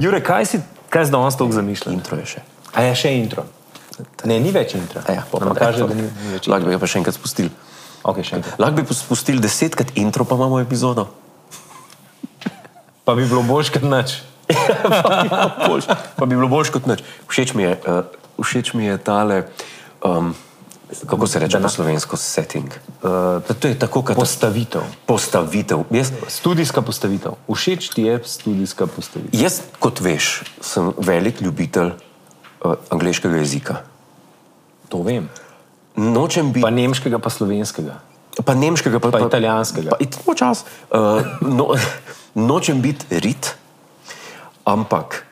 Jure, 0.00 0.22
kaj 0.24 0.46
si, 0.48 0.58
kaj 0.88 1.06
si 1.06 1.12
danes 1.12 1.36
tako 1.36 1.52
zamišljal? 1.52 1.92
Intro 1.94 2.16
je 2.18 2.26
še. 2.26 2.40
A 2.72 2.82
je 2.88 2.94
še 2.96 3.12
intro? 3.20 3.44
Ne, 4.24 4.38
ni 4.40 4.52
več 4.54 4.72
intro. 4.78 5.02
Ja, 5.04 5.26
pa 5.28 5.52
kaže, 5.52 5.84
da 5.84 5.96
ni, 5.96 6.06
ni 6.08 6.32
več. 6.32 6.48
Lahko 6.48 6.70
bi 6.70 6.74
ga 6.74 6.80
pa 6.80 6.88
še 6.88 7.02
enkrat 7.02 7.16
spustili. 7.18 7.52
Okay, 8.00 8.24
še 8.24 8.38
enkrat. 8.40 8.56
Lahko 8.62 8.80
bi 8.80 8.96
spustili 8.96 9.44
desetkrat 9.44 9.92
intro, 10.00 10.24
pa 10.24 10.38
imamo 10.40 10.58
epizodo. 10.62 11.06
Pa 13.04 13.14
bi 13.18 13.28
bilo 13.28 13.44
boljš 13.44 13.74
kot 13.76 13.84
nič. 13.86 14.16
Pa 16.18 16.26
bi 16.26 16.34
bilo 16.34 16.48
boljš 16.50 16.72
kot 16.74 16.88
nič. 16.90 17.04
Všeč 17.30 17.52
mi 17.54 17.68
je, 17.68 17.76
uh, 17.86 18.19
všeč 18.42 18.72
mi 18.72 18.84
je 18.84 18.98
tale, 18.98 19.44
um, 20.04 20.34
kako 21.06 21.26
se 21.26 21.38
reče 21.38 21.60
po 21.60 21.68
slovensko, 21.68 22.16
setting. 22.16 22.66
Uh, 23.02 23.54
to 23.60 23.68
je 23.68 23.78
tako, 23.78 24.02
kot 24.02 24.16
Postavitev. 24.16 24.82
postavitev. 25.06 25.84
Jaz, 25.90 26.12
Studijska 26.28 26.82
postavitev. 26.82 27.32
Všeč 27.46 27.88
ti 27.94 28.02
je 28.02 28.20
studijska 28.24 28.86
postavitev. 28.86 29.40
jaz, 29.40 29.60
kot 29.78 30.00
veš, 30.00 30.42
sem 30.60 30.92
velik 30.98 31.40
ljubitelj 31.40 31.92
uh, 32.64 32.74
angliškega 32.90 33.36
jezika. 33.36 33.82
To 34.88 35.02
vem. 35.02 35.28
Nočem 35.96 36.52
biti 36.52 36.62
Pa 36.62 36.70
nemškega, 36.70 37.18
pa 37.18 37.30
slovenskega. 37.30 38.00
Pa 38.44 38.54
nemškega, 38.54 38.98
pa, 38.98 39.10
Pa 39.10 39.26
italijanskega. 39.26 39.90
Pa, 39.90 39.96
pa 40.26 40.34
čas. 40.34 40.64
Uh, 40.90 41.22
no, 41.40 41.74
nočem 42.50 42.80
biti 42.82 43.06
rit, 43.20 43.54
ampak 44.64 45.29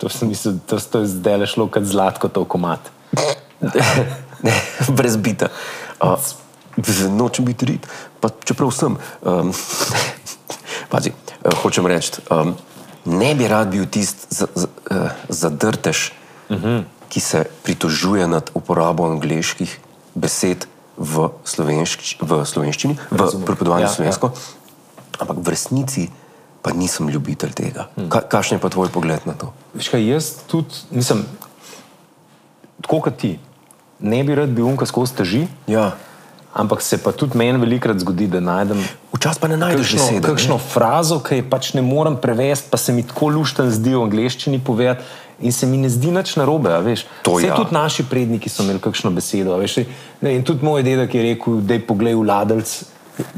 To 0.00 0.08
sem 0.08 0.28
mislil, 0.32 0.56
to, 0.66 0.80
to 0.80 1.04
je 1.04 1.12
zdaj 1.12 1.46
šlo 1.46 1.68
kot 1.68 1.84
zlatko, 1.84 2.32
to 2.32 2.44
komat. 2.48 2.80
ne, 4.46 4.54
brez 4.96 5.16
bita. 5.20 5.52
Uh, 6.00 6.16
nočem 7.12 7.44
biti 7.44 7.68
rit, 7.68 7.86
pa 8.20 8.32
čeprav 8.44 8.72
sem. 8.72 8.96
Um, 9.20 9.52
pazi, 10.92 11.12
uh, 11.12 11.52
hočem 11.60 11.84
reči, 11.84 12.24
um, 12.32 12.56
ne 13.04 13.34
bi 13.36 13.48
rad 13.48 13.68
bil 13.68 13.84
tisti 13.84 14.32
za, 14.32 14.48
za, 14.54 14.68
uh, 14.90 15.12
zadrtež, 15.28 16.12
uh 16.48 16.56
-huh. 16.56 16.84
ki 17.08 17.20
se 17.20 17.44
pritožuje 17.62 18.26
nad 18.26 18.50
uporabo 18.54 19.04
angliških 19.04 19.78
besed 20.14 20.66
v, 20.96 21.28
slovenšč, 21.44 22.16
v 22.20 22.44
slovenščini, 22.44 22.96
v 23.10 23.44
prepovedovanju 23.44 23.84
ja, 23.84 23.92
slovensko. 23.92 24.32
Ja. 24.32 24.40
Ampak 25.20 25.36
v 25.44 25.48
resnici 25.48 26.08
pa 26.62 26.72
nisem 26.72 27.08
ljubitelj 27.08 27.52
tega. 27.52 27.88
Hmm. 27.94 28.08
Ka, 28.08 28.20
kakšen 28.22 28.56
je 28.56 28.62
pa 28.62 28.68
tvoj 28.68 28.88
pogled 28.88 29.24
na 29.24 29.32
to? 29.32 29.52
Veš 29.74 29.88
kaj, 29.88 30.04
jaz 30.06 30.24
tudi 30.44 30.74
nisem, 30.90 31.24
tako 32.80 33.00
kot 33.00 33.16
ti, 33.16 33.38
ne 34.00 34.24
bi 34.24 34.34
rad 34.34 34.48
bil 34.50 34.66
unka 34.66 34.86
skozi 34.86 35.14
teži, 35.14 35.42
Ja. 35.66 35.90
ampak 36.52 36.82
se 36.82 36.98
pa 36.98 37.12
tudi 37.12 37.36
meni 37.36 37.58
velikrat 37.58 37.98
zgodi, 37.98 38.26
da 38.26 38.40
najdem 38.40 38.80
Včasih 39.12 39.40
pa 39.40 39.48
ne 39.48 39.56
najdeš 39.56 39.80
kakšno, 39.86 39.98
besede. 40.00 40.20
ne? 40.20 40.26
kakšno 40.26 40.58
frazo, 40.58 41.18
ki 41.20 41.34
je 41.34 41.44
pač 41.44 41.74
ne 41.74 41.82
morem 41.82 42.16
prevesti, 42.16 42.68
pa 42.70 42.76
se 42.76 42.92
mi 42.92 43.02
tako 43.02 43.28
lušten 43.30 43.70
zdi 43.70 43.94
v 43.94 44.02
angleščini 44.02 44.60
povedati. 44.60 45.04
In 45.40 45.52
se 45.52 45.64
mi 45.66 45.76
ne 45.76 45.88
zdi 45.88 46.10
nič 46.10 46.36
narobe, 46.36 46.68
Saj 46.68 47.40
ja. 47.42 47.56
tudi 47.56 47.72
naši 47.72 48.04
predniki 48.04 48.48
so 48.48 48.62
imeli 48.62 48.78
kakšno 48.78 49.10
besedo. 49.10 49.56
Veš, 49.56 49.78
ne, 50.20 50.34
in 50.34 50.42
tudi 50.42 50.60
moj 50.60 50.82
dedek 50.82 51.14
je 51.14 51.22
rekel, 51.24 51.60
da 51.60 51.74
je 51.74 51.80
pogled 51.80 52.12
v 52.12 52.22
ladalc, 52.22 52.68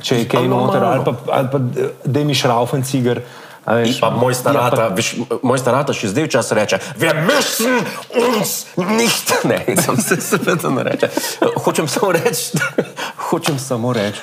če 0.03 0.19
je 0.19 0.29
kaj 0.29 0.49
noter, 0.49 0.85
ali 0.85 1.05
pa, 1.05 1.13
ali 1.31 1.49
pa 1.53 1.59
da 2.05 2.25
mi 2.25 2.35
šraufen 2.35 2.83
cigar. 2.83 3.21
a 3.65 3.75
veš. 3.75 4.01
Pa 4.01 4.11
moj 4.11 4.35
starata, 4.35 4.77
Ja, 4.77 4.89
ja, 4.89 4.95
veš, 4.95 5.17
moj 5.43 5.59
starata 5.59 5.93
še 5.95 6.09
zdaj 6.09 6.25
včasih 6.25 6.57
reče, 6.57 6.79
wir 6.99 7.15
müssen 7.15 7.79
uns 8.11 8.67
nicht, 8.77 9.31
ne, 9.45 9.77
sem 9.79 9.97
se 9.97 10.17
seveda 10.19 10.71
ne 10.71 10.83
reče. 10.83 11.09
Hočem 11.57 11.89
samo 11.89 12.13
reči, 12.13 12.59
hočem 13.31 13.59
samo 13.59 13.93
reči, 13.93 14.19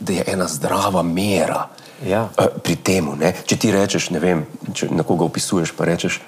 da 0.00 0.12
je 0.12 0.24
ena 0.26 0.48
zdrava 0.48 1.02
mera 1.02 1.68
Ja. 2.02 2.28
eh, 2.36 2.50
pri 2.62 2.76
tem. 2.76 3.06
Če 3.46 3.56
ti 3.56 3.70
rečeš, 3.72 4.10
ne 4.10 4.18
vem, 4.18 4.42
če 4.74 4.90
nekoga 4.90 5.24
opisuješ, 5.24 5.70
pa 5.72 5.84
rečeš, 5.84 6.18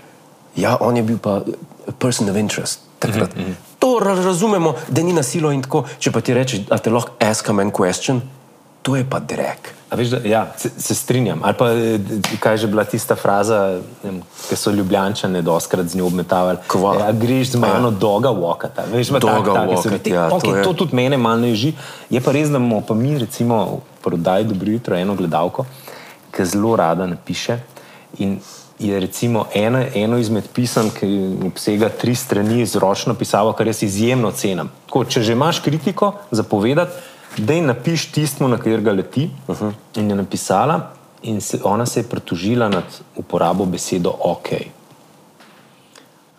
ja, 0.56 0.76
on 0.80 0.96
je 0.96 1.02
bil 1.02 1.18
pa 1.18 1.42
person 1.98 2.30
of 2.30 2.36
interest. 2.36 2.80
Takrat. 2.98 3.34
Mm 3.36 3.42
-hmm. 3.42 3.54
To 3.78 3.98
ra- 4.00 4.24
razumemo, 4.24 4.74
da 4.88 5.02
ni 5.02 5.12
nasilo 5.12 5.50
in 5.50 5.62
tako. 5.62 5.84
Če 5.98 6.10
pa 6.10 6.20
ti 6.20 6.34
rečeš, 6.34 6.58
da 6.58 6.78
te 6.78 6.90
lahko 6.90 7.10
ask 7.20 7.48
a 7.48 7.52
man 7.52 7.72
question, 7.72 8.20
to 8.86 8.94
je 8.94 9.02
pa 9.02 9.18
drek. 9.18 9.74
A 9.90 9.96
veš, 9.98 10.08
da, 10.08 10.18
ja, 10.22 10.40
se, 10.56 10.70
se 10.78 10.94
strinjam. 10.94 11.40
Ali 11.42 11.54
pa 11.58 11.66
eh, 11.70 11.98
kaj 12.38 12.52
je 12.52 12.58
že 12.58 12.66
bila 12.66 12.84
tista 12.84 13.14
fraza, 13.14 13.80
ki 14.48 14.56
so 14.56 14.70
ljubljančane 14.70 15.42
doskrat 15.42 15.86
z 15.86 15.98
njo 15.98 16.06
obmetavali. 16.06 16.58
Kva? 16.66 16.94
Ja, 17.00 17.12
greš 17.12 17.50
z 17.50 17.58
mano 17.58 17.90
doga 17.90 18.30
walkata. 18.30 18.86
Veš, 18.86 19.10
ima 19.10 19.18
Doga 19.18 19.34
tak- 19.34 19.46
walkat, 19.66 19.78
stvari. 19.80 19.98
Te- 19.98 20.10
ja, 20.10 20.28
to 20.30 20.36
okay, 20.36 20.56
je- 20.56 20.62
to 20.62 20.72
tudi 20.74 20.94
mene 20.94 21.16
malo 21.16 21.36
ne 21.36 21.48
ježi. 21.48 21.72
Je 22.10 22.20
pa 22.20 22.30
res, 22.30 22.46
da 22.48 22.58
imamo 22.58 22.80
pa 22.80 22.94
mi 22.94 23.18
recimo 23.18 23.64
v 23.64 24.02
prodaji 24.02 24.44
Dobro 24.44 24.70
jutro 24.70 24.96
eno 24.96 25.14
gledalko, 25.14 25.66
ki 26.30 26.44
zelo 26.44 26.76
rada 26.76 27.06
napiše. 27.06 27.58
In 28.18 28.38
je 28.78 29.00
recimo 29.00 29.46
eno, 29.54 29.82
eno 29.94 30.18
izmed 30.18 30.44
pisem, 30.54 30.90
ki 30.90 31.10
obsega 31.46 31.88
tri 31.88 32.14
strani 32.14 32.66
z 32.66 32.76
ročno 32.76 33.14
pisavo, 33.14 33.52
kar 33.52 33.66
jaz 33.66 33.82
izjemno 33.82 34.30
cenim. 34.30 34.70
Tako, 34.86 35.04
če 35.04 35.22
že 35.22 35.32
imaš 35.32 35.58
kritiko 35.58 36.12
za 36.30 36.42
povedati, 36.42 36.92
da 37.38 37.52
ji 37.52 37.60
napiš 37.60 38.10
tistmu, 38.12 38.48
na 38.48 38.56
katerega 38.56 38.92
leti. 38.92 39.30
Uh 39.48 39.60
-huh. 39.60 39.72
In 39.94 40.10
je 40.10 40.16
napisala, 40.16 40.90
in 41.22 41.40
se, 41.40 41.58
ona 41.64 41.86
se 41.86 42.00
je 42.00 42.04
pritožila 42.04 42.68
nad 42.68 42.84
uporabo 43.16 43.64
besede 43.64 44.08
OK. 44.08 44.48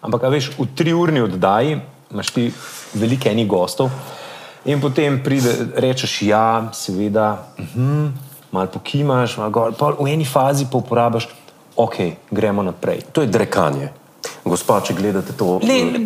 Ampak, 0.01 0.21
veš, 0.23 0.51
v 0.59 0.65
triurni 0.75 1.21
oddaji 1.21 1.79
imaš 2.11 2.29
ti 2.31 2.51
veliko 2.93 3.29
enih 3.29 3.47
gostov, 3.47 3.89
in 4.65 4.81
potem 4.81 5.23
pride, 5.23 5.67
rečeš, 5.75 6.21
ja, 6.21 6.69
seveda, 6.73 7.47
uh 7.59 7.65
-huh, 7.75 8.11
malo 8.51 8.67
pokimaš, 8.67 9.37
malo 9.37 9.49
gor, 9.49 9.73
pa 9.79 9.91
v 9.99 10.07
eni 10.07 10.25
fazi 10.25 10.65
pa 10.71 10.77
uporabiš, 10.77 11.27
ok, 11.75 11.95
gremo 12.31 12.63
naprej. 12.63 13.01
To 13.11 13.21
je 13.21 13.27
drekanje. 13.27 13.89
Gospa, 14.45 14.81
če 14.81 14.93
gledate 14.93 15.33
to, 15.33 15.59
Le, 15.63 15.83
le, 15.83 15.99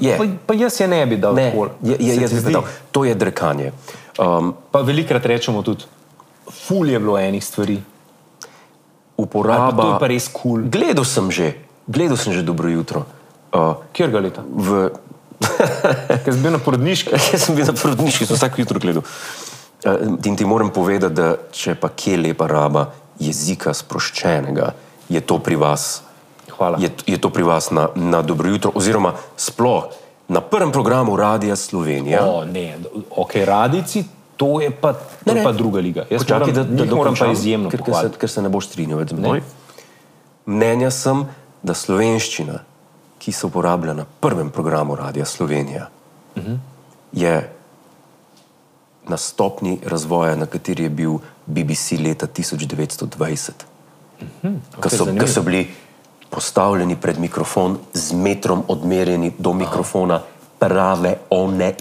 Je. 0.00 0.18
pa, 0.18 0.24
pa 0.46 0.54
jaz 0.54 0.80
je 0.80 0.88
ne 0.88 1.06
bi 1.06 1.16
dal 1.16 1.34
ne, 1.34 1.54
je, 1.82 1.96
je, 2.00 2.20
jaz 2.20 2.30
ti 2.30 2.34
bi 2.34 2.40
zdi? 2.40 2.52
dal, 2.52 2.64
to 2.90 3.04
je 3.04 3.14
drekanje. 3.14 3.72
Um, 4.16 4.54
Pa 4.72 4.80
velikrat 4.80 5.26
rečemo 5.26 5.62
tudi, 5.62 5.84
ful 6.48 6.88
je 6.88 6.98
bilo 6.98 7.18
enih 7.18 7.44
stvari. 7.44 7.76
Ali 7.76 7.84
Pa 9.16 9.16
to 9.16 9.20
je 9.20 9.24
uporaba. 9.24 9.98
pa 9.98 10.06
res 10.06 10.28
kul. 10.28 10.40
Cool. 10.40 10.70
Gledal 10.72 11.04
sem 11.04 11.30
že, 11.30 11.56
gledal 11.88 12.16
sem 12.16 12.32
že 12.32 12.42
dobro 12.44 12.68
jutro. 12.68 13.04
Uh, 13.52 13.80
Kjer 13.92 14.10
ga 14.12 14.20
leta? 14.20 14.42
v, 14.44 14.90
Ker 16.24 16.32
sem 16.32 16.42
bil 16.42 16.52
na 16.52 16.60
porodniški. 16.60 17.12
jaz 17.32 17.48
sem 17.48 17.56
bil 17.56 17.64
na 17.64 17.72
porodniški, 17.76 18.28
sem 18.28 18.36
vsak 18.36 18.58
jutro 18.60 18.80
gledal. 18.80 19.04
Uh, 19.84 20.16
in 20.24 20.36
ti 20.36 20.44
moram 20.44 20.72
povedati, 20.72 21.14
da 21.14 21.36
če 21.52 21.76
pa 21.76 21.88
kje 21.92 22.16
je 22.16 22.22
lepa 22.28 22.48
raba 22.48 22.92
jezika 23.20 23.72
sproščenega, 23.72 24.72
je 25.08 25.20
to 25.20 25.38
pri 25.40 25.56
vas. 25.56 26.02
Hvala. 26.56 26.80
Je, 26.80 26.88
je 27.04 27.18
to 27.20 27.28
pri 27.28 27.44
vas 27.44 27.68
na, 27.70 27.88
na 27.96 28.22
dobro 28.24 28.48
jutro, 28.48 28.72
oziroma 28.72 29.12
sploh 29.36 29.92
na 30.28 30.40
prvem 30.40 30.72
programu 30.72 31.16
Radia 31.16 31.56
Slovenija. 31.56 32.24
O, 32.26 32.44
ne, 32.44 32.78
ok, 33.10 33.34
radici, 33.44 34.04
to 34.36 34.60
je 34.60 34.70
pa, 34.70 34.92
to 35.24 35.32
je 35.36 35.44
pa 35.44 35.52
druga 35.52 35.80
liga. 35.80 36.04
Jaz 36.10 36.22
Počakaj, 36.22 36.52
moram, 36.52 36.74
njih 36.74 36.92
moram 36.92 37.14
pa 37.18 37.26
izjemno 37.26 37.70
ker, 37.70 37.82
ker, 37.82 37.94
se, 37.94 38.10
ker 38.18 38.30
se 38.30 38.42
ne 38.42 38.48
boš 38.48 38.68
strinjal 38.68 39.04
z 39.08 39.12
menoj. 39.12 39.42
Mnenja 40.46 40.90
sem, 40.90 41.24
da 41.62 41.74
slovenščina, 41.74 42.60
ki 43.18 43.32
se 43.32 43.46
uporablja 43.46 43.94
na 43.94 44.04
prvem 44.20 44.50
programu 44.50 44.96
Radia 44.96 45.24
Slovenija, 45.24 45.88
uh 46.36 46.42
Mhm. 46.42 46.52
-huh. 46.52 46.58
je 47.12 47.52
na 49.08 49.16
stopni 49.16 49.78
razvoja, 49.84 50.36
na 50.36 50.46
kateri 50.46 50.82
je 50.82 50.88
bil 50.90 51.18
BBC 51.46 51.92
leta 51.98 52.26
1920. 52.26 53.50
Uh 54.20 54.28
-huh. 54.42 54.58
Ko 54.80 54.88
so, 54.90 55.06
so 55.26 55.42
bili 55.42 55.70
postavljeni 56.36 56.96
pred 57.00 57.18
mikrofon, 57.18 57.78
z 57.96 58.12
metrom 58.12 58.62
odmerjeni 58.68 59.32
do 59.38 59.54
mikrofona, 59.56 60.20
prave 60.58 61.14
one, 61.30 61.72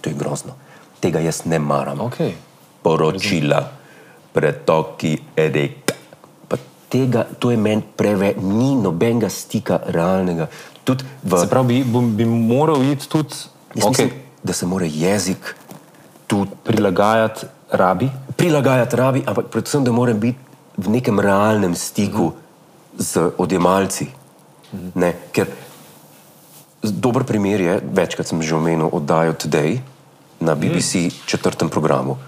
to 0.00 0.10
je 0.10 0.14
grozno. 0.14 0.52
Tega 1.00 1.20
jaz 1.24 1.44
ne 1.44 1.58
maram 1.58 2.00
Okay. 2.00 2.32
poročila, 2.82 3.62
pretoki, 4.32 5.16
rek. 5.36 5.92
Pa 6.48 6.56
tega, 6.88 7.24
to 7.38 7.50
je 7.50 7.56
meni 7.56 7.82
preveč, 7.96 8.36
ni 8.36 8.74
nobenega 8.76 9.28
stika 9.32 9.80
realnega. 9.86 10.48
Tudi 10.84 11.04
v, 11.24 11.40
Se 11.40 11.48
pravi, 11.48 11.82
bi, 11.84 12.00
bi 12.20 12.24
moral 12.24 12.84
iti 12.84 13.08
tudi 13.08 13.34
jaz 13.74 13.84
okay, 13.84 13.88
mislim, 13.88 14.10
da 14.44 14.52
se 14.52 14.66
mora 14.66 14.86
jezik 14.86 15.54
tudi 16.26 16.50
prilagajati 16.64 17.46
rabi. 17.70 18.10
prilagajati 18.36 18.96
rabi, 18.96 19.22
ampak 19.26 19.46
predvsem, 19.46 19.84
da 19.84 19.92
mora 19.92 20.12
biti 20.12 20.38
v 20.76 20.86
nekem 20.88 21.20
realnem 21.20 21.74
stiku 21.74 22.32
z 22.98 23.32
odjemalci. 23.36 24.08
Ne, 24.94 25.12
ker 25.32 25.48
dober 26.82 27.24
primer 27.24 27.60
je, 27.60 27.80
večkrat 27.82 28.28
sem 28.28 28.42
že 28.42 28.54
omenil, 28.56 28.88
oddajo 28.92 29.32
Today 29.32 29.80
na 30.40 30.54
BBC 30.54 31.08
četrtem 31.26 31.68
programu. 31.68 32.18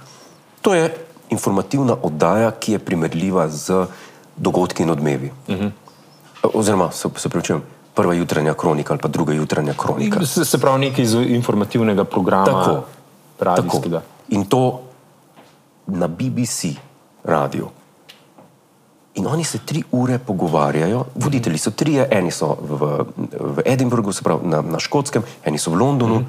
To 0.62 0.74
je 0.74 0.94
informativna 1.30 1.96
oddaja, 2.02 2.50
ki 2.50 2.72
je 2.72 2.78
primerljiva 2.78 3.48
z 3.48 3.86
dogodki 4.36 4.82
in 4.82 4.90
odmevi. 4.90 5.32
Oziroma, 6.42 6.90
se, 6.92 7.08
se 7.16 7.28
pravičujem, 7.28 7.62
prva 7.94 8.14
jutranja 8.14 8.54
kronika 8.54 8.94
ali 8.94 9.02
pa 9.02 9.08
druga 9.08 9.34
jutranja 9.34 9.74
kronika. 9.74 10.26
Se, 10.26 10.44
se 10.44 10.58
pravi, 10.58 10.88
nekaj 10.88 11.04
iz 11.04 11.14
informativnega 11.14 12.04
programa, 12.04 12.46
Tako. 12.46 12.84
radijskega. 13.40 14.02
In 14.28 14.44
to 14.44 14.82
na 15.86 16.06
BBC 16.06 16.78
radiju. 17.24 17.68
In 19.19 19.26
oni 19.26 19.44
se 19.44 19.59
tri 19.59 19.82
ure 19.93 20.19
pogovarjajo, 20.19 21.05
voditelji 21.15 21.59
so 21.59 21.70
trije, 21.70 22.06
eni 22.11 22.31
so 22.31 22.55
v, 22.61 23.05
v 23.41 23.62
Edinburghu, 23.67 24.12
se 24.12 24.23
pravi 24.23 24.47
na, 24.47 24.61
na 24.62 24.79
Škotskem, 24.79 25.23
eni 25.44 25.59
so 25.59 25.70
v 25.70 25.75
Londonu, 25.75 26.20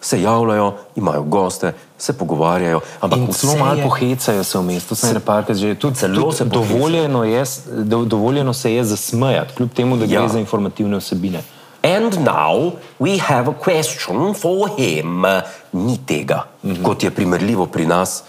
se 0.00 0.18
javljajo, 0.20 0.66
imajo 0.96 1.22
goste, 1.22 1.70
se 1.98 2.12
pogovarjajo. 2.12 2.80
Ampak 3.00 3.18
zelo 3.32 3.56
malo 3.56 3.78
je- 3.78 3.82
pohecajo 3.82 4.44
se 4.44 4.58
v 4.58 4.62
mestu, 4.62 4.94
se 4.94 5.14
ne 5.14 5.20
parka 5.20 5.54
že 5.54 5.74
tudi 5.74 5.96
Celo 5.96 6.22
tudi 6.22 6.36
se 6.36 6.44
dovoljeno 6.44 7.24
je, 7.24 7.44
do, 7.88 8.04
dovoljeno 8.04 8.52
se 8.52 8.74
je 8.74 8.84
zasmejati, 8.84 9.54
kljub 9.54 9.70
temu, 9.72 9.96
da 9.96 10.06
gre 10.06 10.14
Ja. 10.14 10.28
za 10.28 10.38
informativne 10.38 10.96
vsebine. 10.96 11.40
And 11.82 12.12
now 12.14 12.72
we 13.00 13.20
have 13.20 13.48
a 13.48 13.54
question 13.64 14.34
for 14.34 14.68
him. 14.76 15.24
Ni 15.72 15.98
tega, 16.06 16.44
mm 16.62 16.70
-hmm. 16.70 16.82
kot 16.82 17.02
je 17.04 17.10
primerljivo 17.10 17.66
pri 17.66 17.86
nas. 17.86 18.22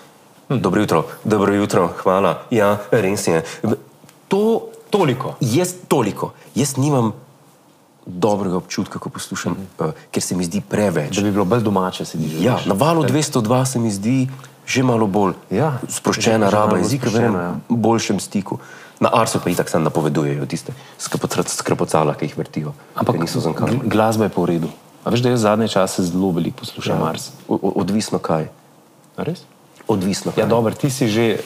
Dobro 0.50 0.82
jutro, 0.82 1.04
dobro 1.24 1.54
jutro, 1.54 1.90
hvala. 2.04 2.40
Ja, 2.52 2.78
res 2.92 3.28
je. 3.28 3.44
To 4.28 4.62
Toliko. 4.90 5.36
jaz 5.42 5.74
toliko. 5.88 6.32
Jaz 6.56 6.78
nimam 6.78 7.14
dobrega 8.06 8.58
občutka, 8.58 9.00
ko 9.00 9.10
poslušam, 9.10 9.52
mm 9.52 9.58
-hmm. 9.78 9.88
uh, 9.88 9.94
ker 10.12 10.24
se 10.24 10.36
mi 10.36 10.44
zdi 10.44 10.62
preveč. 10.62 11.16
Da 11.16 11.22
bi 11.22 11.32
bilo 11.32 11.46
bolj 11.46 11.62
domače 11.62 12.06
sedeti. 12.06 12.44
Ja, 12.44 12.60
na 12.66 12.74
valu 12.74 13.04
202 13.04 13.66
se 13.66 13.80
mi 13.80 13.92
zdi 13.92 14.28
že 14.66 14.84
malo 14.84 15.08
bolj 15.08 15.34
Ja, 15.50 15.78
sproščena 15.90 16.46
že- 16.46 16.52
raba 16.52 16.78
jezika, 16.78 17.10
v 17.10 17.16
ja. 17.16 17.56
boljšem 17.70 18.20
stiku. 18.20 18.58
Na 19.00 19.10
Arsu 19.14 19.40
pa 19.44 19.50
itak 19.50 19.70
samo 19.70 19.84
napovedujejo 19.84 20.46
tiste 20.46 20.74
skrpoca- 21.00 21.48
skrpocala, 21.48 22.14
ki 22.14 22.26
jih 22.26 22.38
vrtijo. 22.38 22.74
Ampak 22.96 23.20
niso 23.20 23.40
zankali. 23.40 23.72
gl- 23.72 23.88
glasba 23.88 24.24
je 24.24 24.32
v 24.38 24.46
redu. 24.46 24.70
A 25.04 25.10
veš, 25.10 25.20
da 25.20 25.30
jaz 25.30 25.42
zadnje 25.42 25.68
čase 25.68 26.04
zelo 26.04 26.32
veliko 26.32 26.58
poslušam 26.60 26.98
ja. 26.98 27.04
Mars. 27.04 27.30
O- 27.48 27.60
o- 27.62 27.74
Odvisno 27.76 28.20
kaj. 28.20 28.48
A 29.18 29.24
res? 29.24 29.40
Odvisno 29.88 30.32
kaj. 30.32 30.42
Ja, 30.42 30.48
dobro, 30.48 30.74
ti 30.74 30.90
si 30.90 31.08
že, 31.08 31.38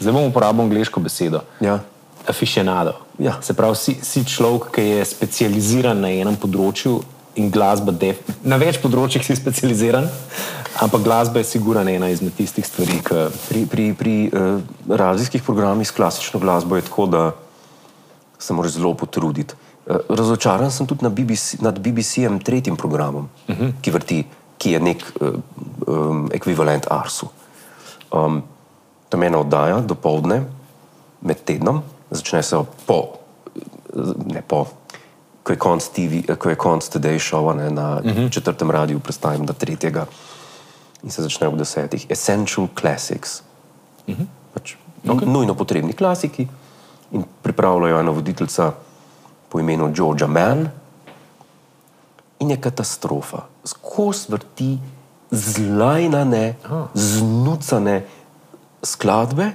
zdaj 0.00 0.12
bom 0.12 0.24
uporabil 0.24 0.62
angliško 0.62 1.00
besedo. 1.00 1.40
Ja. 1.60 1.80
Aficionado. 2.28 2.94
Ja. 3.18 3.38
Se 3.42 3.54
pravi, 3.54 3.76
si, 3.76 3.96
si 4.02 4.24
človek, 4.24 4.70
ki 4.74 4.82
je 4.82 5.04
specializiran 5.04 5.98
na 5.98 6.10
enem 6.10 6.36
področju 6.38 7.00
in 7.34 7.48
glasba, 7.50 7.92
def, 7.92 8.20
na 8.44 8.58
več 8.60 8.78
področjih 8.82 9.24
si 9.24 9.36
specializiran, 9.38 10.06
ampak 10.84 11.04
glasba 11.04 11.40
je 11.40 11.48
sigurno 11.48 11.84
ena 11.88 12.10
izmed 12.12 12.34
tistih 12.36 12.66
stvari, 12.66 12.98
ki. 13.04 13.22
Pri, 13.48 13.64
pri, 13.70 13.86
pri 13.96 14.14
uh, 14.28 14.60
radijskih 14.88 15.44
programih 15.46 15.88
s 15.88 15.96
klasično 15.96 16.40
glasbo 16.42 16.76
je 16.76 16.86
tako, 16.88 17.06
da 17.08 17.24
se 18.38 18.54
moraš 18.54 18.76
zelo 18.76 18.92
potruditi. 18.98 19.56
Uh, 19.86 20.04
razočaran 20.12 20.70
sem 20.70 20.86
tudi 20.86 21.06
na 21.06 21.10
BBC, 21.10 21.62
nad 21.64 21.78
BBC-jem 21.80 22.38
tretjim 22.44 22.76
programom, 22.76 23.28
uh 23.48 23.56
-huh. 23.56 23.72
ki 23.80 23.90
vrti, 23.90 24.24
ki 24.58 24.76
je 24.76 24.80
nek 24.80 25.04
uh, 25.20 25.32
um, 25.86 26.28
ekvivalent 26.32 26.86
Arsu. 26.90 27.28
Um, 28.12 28.42
tam 29.08 29.22
je 29.22 29.26
ena 29.26 29.38
oddaja 29.38 29.80
do 29.80 29.94
povdne, 29.94 30.44
med 31.20 31.44
tednom, 31.44 31.82
začne 32.12 32.42
se 32.42 32.56
po, 32.86 33.12
ne 34.26 34.42
po, 34.46 34.66
ko 35.42 35.52
je 35.52 35.58
konc, 35.58 35.88
TV, 35.88 36.22
ko 36.38 36.50
je 36.50 36.56
konc 36.56 36.84
Today 36.88 37.18
Show 37.18 37.56
ne, 37.56 37.70
na 37.70 37.98
uh 37.98 38.04
-huh. 38.04 38.32
četrtem 38.32 38.70
radiju, 38.70 39.00
predstavim 39.00 39.46
do 39.46 39.52
tretjega 39.52 40.06
in 41.02 41.10
se 41.10 41.22
začne 41.22 41.48
ob 41.48 41.56
desetih. 41.56 42.06
Essential 42.10 42.68
Classics. 42.80 43.42
Uh 44.06 44.14
-huh. 44.14 44.26
pač 44.54 44.74
okay. 45.04 45.26
Nujno 45.26 45.54
potrebni 45.54 45.92
klasiki 45.92 46.48
in 47.12 47.24
pripravljajo 47.42 48.00
eno 48.00 48.12
voditeljica 48.12 48.72
po 49.48 49.60
imenu 49.60 49.92
Georgia 49.92 50.26
Mann 50.26 50.68
in 52.38 52.50
je 52.50 52.60
katastrofa. 52.60 53.46
Skozi 53.64 54.26
vrti 54.28 54.78
zlajnane, 55.30 56.54
znucane 56.94 58.04
skladbe, 58.82 59.50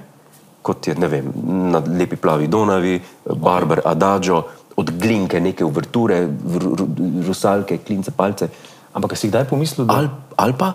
kot 0.62 0.86
je 0.86 0.94
vem, 0.94 1.32
na 1.72 1.82
lepi 1.98 2.16
plavi 2.16 2.46
Donavi, 2.46 3.00
Barber 3.36 3.80
Adagio, 3.84 4.42
od 4.76 4.90
glinke 4.90 5.40
neke 5.40 5.64
uverture, 5.64 6.20
ru- 6.28 6.74
ru- 6.76 7.26
rusalke, 7.26 7.78
klince, 7.78 8.10
palce. 8.10 8.48
Ampak 8.92 9.16
si 9.18 9.28
kdaj 9.28 9.48
pomislil, 9.50 9.86
da 9.86 9.94
ali, 9.94 10.10
ali 10.36 10.54
pa 10.58 10.72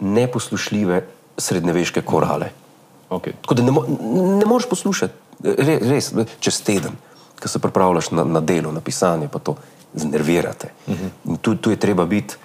neposlušljive 0.00 1.02
srednjeveške 1.38 2.02
korale. 2.02 2.50
okay. 3.10 3.32
Tako 3.42 3.54
da 3.54 3.62
ne, 3.62 3.72
mo 3.72 3.84
ne 4.40 4.46
moreš 4.46 4.68
poslušati, 4.68 5.12
re, 5.44 5.78
res, 5.82 6.12
čez 6.40 6.60
teden, 6.64 6.96
ko 7.42 7.48
se 7.48 7.58
pripravljaš 7.58 8.10
na, 8.10 8.24
na 8.24 8.40
delo, 8.40 8.72
na 8.72 8.80
pisanje, 8.80 9.28
pa 9.28 9.38
to 9.38 9.56
znervirate. 9.94 10.72
Uh 10.86 10.94
-huh. 10.94 11.10
In 11.24 11.36
tu, 11.36 11.54
tu 11.54 11.70
je 11.70 11.76
treba 11.76 12.04
biti 12.04 12.36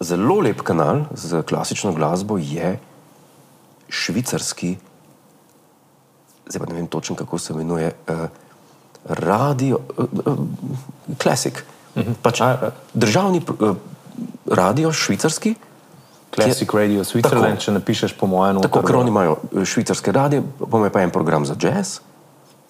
zelo 0.00 0.40
lep 0.40 0.62
kanal 0.62 1.04
za 1.14 1.42
klasično 1.42 1.92
glasbo, 1.92 2.38
je 2.38 2.78
švicarski, 3.88 4.76
zdaj 6.46 6.60
pa 6.60 6.66
ne 6.66 6.74
vem 6.74 6.86
točno, 6.86 7.16
kako 7.16 7.38
se 7.38 7.52
imenuje, 7.52 7.92
uh, 8.08 8.28
radio, 9.04 9.78
uh, 9.98 10.04
uh, 10.26 10.38
klasik. 11.18 11.64
Uh 11.94 12.02
-huh. 12.02 12.14
pač, 12.22 12.40
A, 12.40 12.70
državni 12.94 13.42
uh, 13.60 13.76
radio, 14.46 14.92
švicarski. 14.92 15.54
Classic 16.34 16.74
Radio 16.74 17.04
Switzerland, 17.04 17.62
če 17.62 17.72
napišeš 17.72 18.16
po 18.18 18.26
mojem, 18.26 18.58
Tako, 18.62 18.82
ker 18.82 18.96
oni 18.96 19.12
imajo 19.12 19.36
eh, 19.38 19.64
švicarske 19.64 20.12
radije, 20.12 20.42
pa 20.58 20.78
imajo 20.78 20.90
pa 20.90 21.02
en 21.02 21.10
program 21.10 21.46
za 21.46 21.54
jazz, 21.54 22.00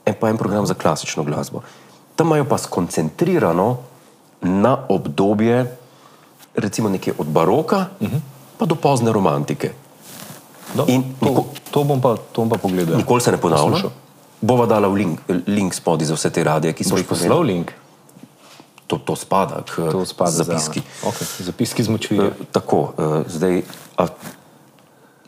en 0.05 0.15
pa 0.21 0.29
en 0.29 0.37
program 0.37 0.67
za 0.67 0.75
klasično 0.75 1.25
glasbo. 1.25 1.63
Tam 2.17 2.27
imajo 2.27 2.45
pa 2.45 2.59
skoncentrirano 2.59 3.79
na 4.43 4.77
obdobje, 4.89 5.77
recimo 6.55 6.89
nekje 6.89 7.15
od 7.19 7.27
baroka 7.27 7.87
uh 8.01 8.09
-huh. 8.09 8.21
pa 8.59 8.67
do 8.67 8.75
pozne 8.75 9.13
romantike. 9.13 9.73
Do, 10.75 10.85
In 10.89 11.03
to, 11.21 11.27
niko- 11.27 11.47
to, 11.71 11.85
bom 11.85 12.01
pa, 12.01 12.17
to 12.33 12.43
bom 12.43 12.51
pa 12.51 12.59
pogledal. 12.59 12.97
Nikoli 12.99 13.21
se 13.21 13.31
ne 13.31 13.39
ponavlja. 13.39 13.91
Bova 14.41 14.67
dala 14.67 14.89
link, 14.91 15.21
link 15.47 15.75
spodaj 15.75 16.07
za 16.07 16.15
vse 16.15 16.31
te 16.31 16.45
radije, 16.45 16.73
ki 16.75 16.85
so 16.85 16.99
jih 16.99 17.07
poslal 17.07 17.41
link? 17.47 17.71
To, 18.87 18.99
to 18.99 19.17
spada 19.17 19.63
k 19.65 19.89
To 19.89 20.05
spada 20.05 20.31
zapiski. 20.31 20.83
Za, 20.83 21.09
okay. 21.09 21.27
Zapiski 21.47 21.81
z 21.83 21.89
močvirja. 21.89 22.27
Eh, 22.35 22.47
Tako, 22.53 22.93
uh, 22.99 23.23
zdaj, 23.25 23.63
a, 23.97 24.07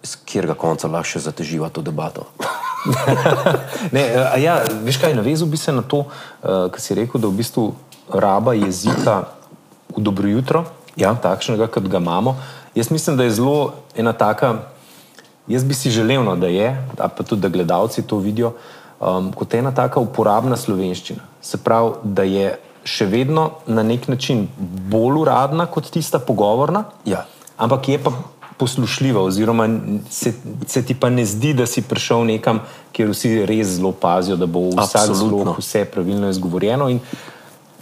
z 0.02 0.12
katerega 0.20 0.54
konca 0.54 0.90
lahko 0.90 1.08
še 1.08 1.24
zateživa 1.24 1.70
to 1.72 1.80
debato? 1.80 2.26
Ne, 3.94 4.02
a 4.14 4.36
ja, 4.38 4.60
veš 4.84 5.00
kaj, 5.02 5.14
navezal 5.16 5.48
bi 5.50 5.56
se 5.58 5.72
na 5.72 5.82
to, 5.82 6.04
uh, 6.06 6.68
kar 6.70 6.78
si 6.78 6.94
rekel, 6.94 7.18
da 7.18 7.26
v 7.26 7.34
bistvu 7.40 7.64
raba 8.12 8.54
jezika 8.54 9.32
v 9.90 10.02
dobro 10.02 10.28
jutro, 10.28 10.64
Ja. 10.96 11.12
takšnega, 11.14 11.66
kot 11.66 11.88
ga 11.88 11.98
imamo. 11.98 12.36
Jaz 12.74 12.90
mislim, 12.90 13.16
da 13.16 13.24
je 13.24 13.34
zelo 13.36 13.72
ena 13.96 14.12
taka, 14.12 14.68
jaz 15.48 15.64
bi 15.64 15.74
si 15.74 15.90
želel, 15.90 16.24
no, 16.24 16.36
da 16.36 16.46
je, 16.46 16.70
pa 16.96 17.22
tudi 17.22 17.42
da 17.42 17.48
gledalci 17.48 18.02
to 18.02 18.18
vidijo, 18.18 18.52
um, 19.00 19.32
kot 19.32 19.54
ena 19.54 19.74
taka 19.74 20.00
uporabna 20.00 20.56
slovenščina. 20.56 21.22
Se 21.42 21.58
pravi, 21.58 21.92
da 22.02 22.22
je 22.22 22.54
še 22.86 23.06
vedno 23.10 23.50
na 23.66 23.82
nek 23.82 24.08
način 24.08 24.46
bolj 24.90 25.20
uradna 25.24 25.66
kot 25.66 25.90
tista 25.90 26.18
pogovorna, 26.18 26.84
Ja. 27.04 27.26
ampak 27.58 27.88
je 27.88 27.98
pa 27.98 28.12
poslušljiva, 28.56 29.20
oziroma 29.20 29.68
se, 30.10 30.32
se 30.66 30.82
ti 30.84 30.94
pa 30.94 31.10
ne 31.10 31.24
zdi, 31.24 31.52
da 31.54 31.66
si 31.66 31.82
prišel 31.82 32.24
nekam, 32.24 32.60
kjer 32.92 33.10
vsi 33.12 33.46
res 33.46 33.74
zelo 33.76 33.92
pazijo, 33.92 34.36
da 34.36 34.46
bo 34.46 34.70
vsak 34.70 35.12
zlog 35.12 35.58
vse 35.58 35.84
pravilno 35.84 36.30
izgovorjeno. 36.32 36.88
In 36.88 37.00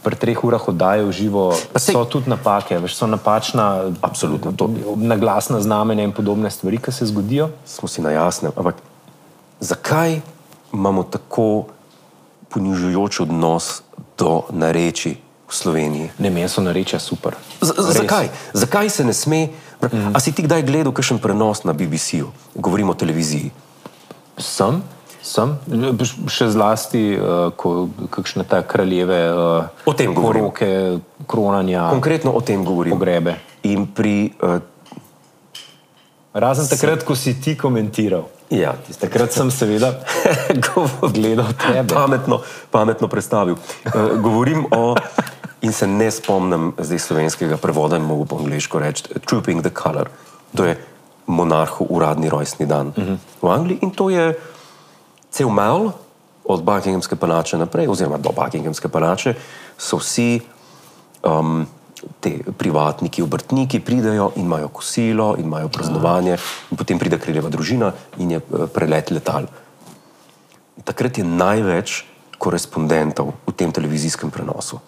pri 0.04 0.14
treh 0.14 0.36
urah 0.38 0.60
oddaje 0.60 1.00
v 1.00 1.10
živo 1.10 1.42
sej- 1.74 1.92
so 1.92 2.04
tudi 2.06 2.28
napake, 2.28 2.76
veš, 2.76 2.94
so 2.94 3.06
napačna, 3.06 3.88
Absolutno, 4.00 4.52
to- 4.52 4.68
naglasna 4.94 5.58
znamenja 5.58 6.04
in 6.04 6.12
podobne 6.12 6.50
stvari, 6.50 6.76
ki 6.76 6.92
se 6.92 7.06
zgodijo. 7.06 7.48
smo 7.64 7.88
si 7.88 8.02
na 8.02 8.10
jasnem. 8.12 8.52
Ampak 8.52 8.76
zakaj 9.60 10.20
imamo 10.70 11.02
tako 11.04 11.64
ponižujoč 12.48 13.20
odnos 13.20 13.82
do 14.14 14.42
nareči 14.50 15.16
v 15.44 15.52
Sloveniji? 15.52 16.10
Ne, 16.18 16.28
meni 16.28 16.46
so 16.46 16.60
narečja 16.60 16.98
super. 16.98 17.34
Z 17.60 17.72
zakaj? 17.74 18.28
zakaj 18.52 18.90
se 18.90 19.02
ne 19.02 19.12
sme? 19.12 19.48
Mm. 19.82 20.12
A 20.12 20.20
si 20.20 20.32
ti 20.32 20.42
kdaj 20.42 20.62
gledal 20.62 20.92
kakšen 20.92 21.18
prenos 21.18 21.64
na 21.64 21.72
BBC-ju? 21.72 22.28
Govorimo 22.54 22.92
o 22.92 22.94
televiziji. 22.94 23.50
Sem, 24.36 24.80
sem, 25.24 25.56
še 26.28 26.50
zlasti, 26.52 27.16
uh, 27.16 27.48
ko 27.56 27.88
kakšne 28.12 28.44
ta 28.44 28.60
kraljeve 28.62 29.20
uh, 29.32 29.88
O 29.88 29.92
tem 29.96 30.12
govorim. 30.12 30.44
poroke, 30.44 31.00
kronanja, 31.26 31.88
Konkretno 31.90 32.36
o 32.36 32.40
tem 32.40 32.60
govorim. 32.60 32.92
pogrebe. 32.92 33.40
In 33.64 33.86
pri. 33.88 34.36
Uh, 34.36 34.60
Razen 36.34 36.66
takrat, 36.68 37.04
ko 37.06 37.14
si 37.14 37.38
ti 37.40 37.54
komentiral. 37.56 38.26
ja, 38.50 38.74
Takrat 39.00 39.32
sem 39.32 39.50
seveda 39.50 40.02
gledal 41.16 41.54
tebe. 41.54 41.94
pametno, 41.94 42.42
pametno 42.70 43.06
predstavil. 43.08 43.54
Uh, 43.86 44.18
govorim 44.20 44.66
o. 44.70 44.94
In 45.64 45.72
se 45.72 45.86
ne 45.86 46.10
spomnim 46.10 46.74
zdaj 46.76 46.98
slovenskega 47.00 47.56
prevoda, 47.56 47.96
in 47.96 48.04
mogo 48.04 48.24
po 48.26 48.36
angliško 48.36 48.78
reči: 48.78 49.08
Trooping 49.24 49.62
the 49.62 49.72
Color. 49.72 50.10
To 50.56 50.64
je 50.64 50.76
monarhov 51.26 51.86
uradni 51.88 52.28
rojstni 52.28 52.66
dan 52.66 52.92
uh 52.92 52.94
-huh. 52.94 53.16
v 53.40 53.48
Angliji 53.48 53.78
in 53.82 53.90
to 53.90 54.10
je 54.10 54.34
cel 55.34 55.50
mal 55.50 55.90
od 56.44 56.62
Buckinghamske 56.62 57.16
palače 57.16 57.58
naprej, 57.58 57.88
oziroma 57.90 58.20
do 58.22 58.30
Buckinghamske 58.30 58.88
palače, 58.88 59.34
so 59.78 59.98
vsi 59.98 60.38
um, 61.26 61.64
te 62.20 62.38
privatniki, 62.58 63.24
obrtniki 63.24 63.80
pridejo 63.80 64.30
in 64.36 64.44
imajo 64.44 64.68
kosilo, 64.68 65.34
in 65.38 65.48
imajo 65.48 65.68
praznovanje, 65.68 66.36
in 66.70 66.78
potem 66.78 67.00
pride 67.00 67.18
kriljeva 67.18 67.50
družina 67.50 67.92
in 68.20 68.36
je 68.36 68.40
eh, 68.40 68.66
prelet 68.74 69.10
letal. 69.10 69.48
Takrat 70.84 71.18
je 71.18 71.24
največ 71.24 72.02
korespondentov 72.38 73.32
v 73.46 73.54
tem 73.56 73.72
televizijskem 73.72 74.30
prenosu. 74.30 74.78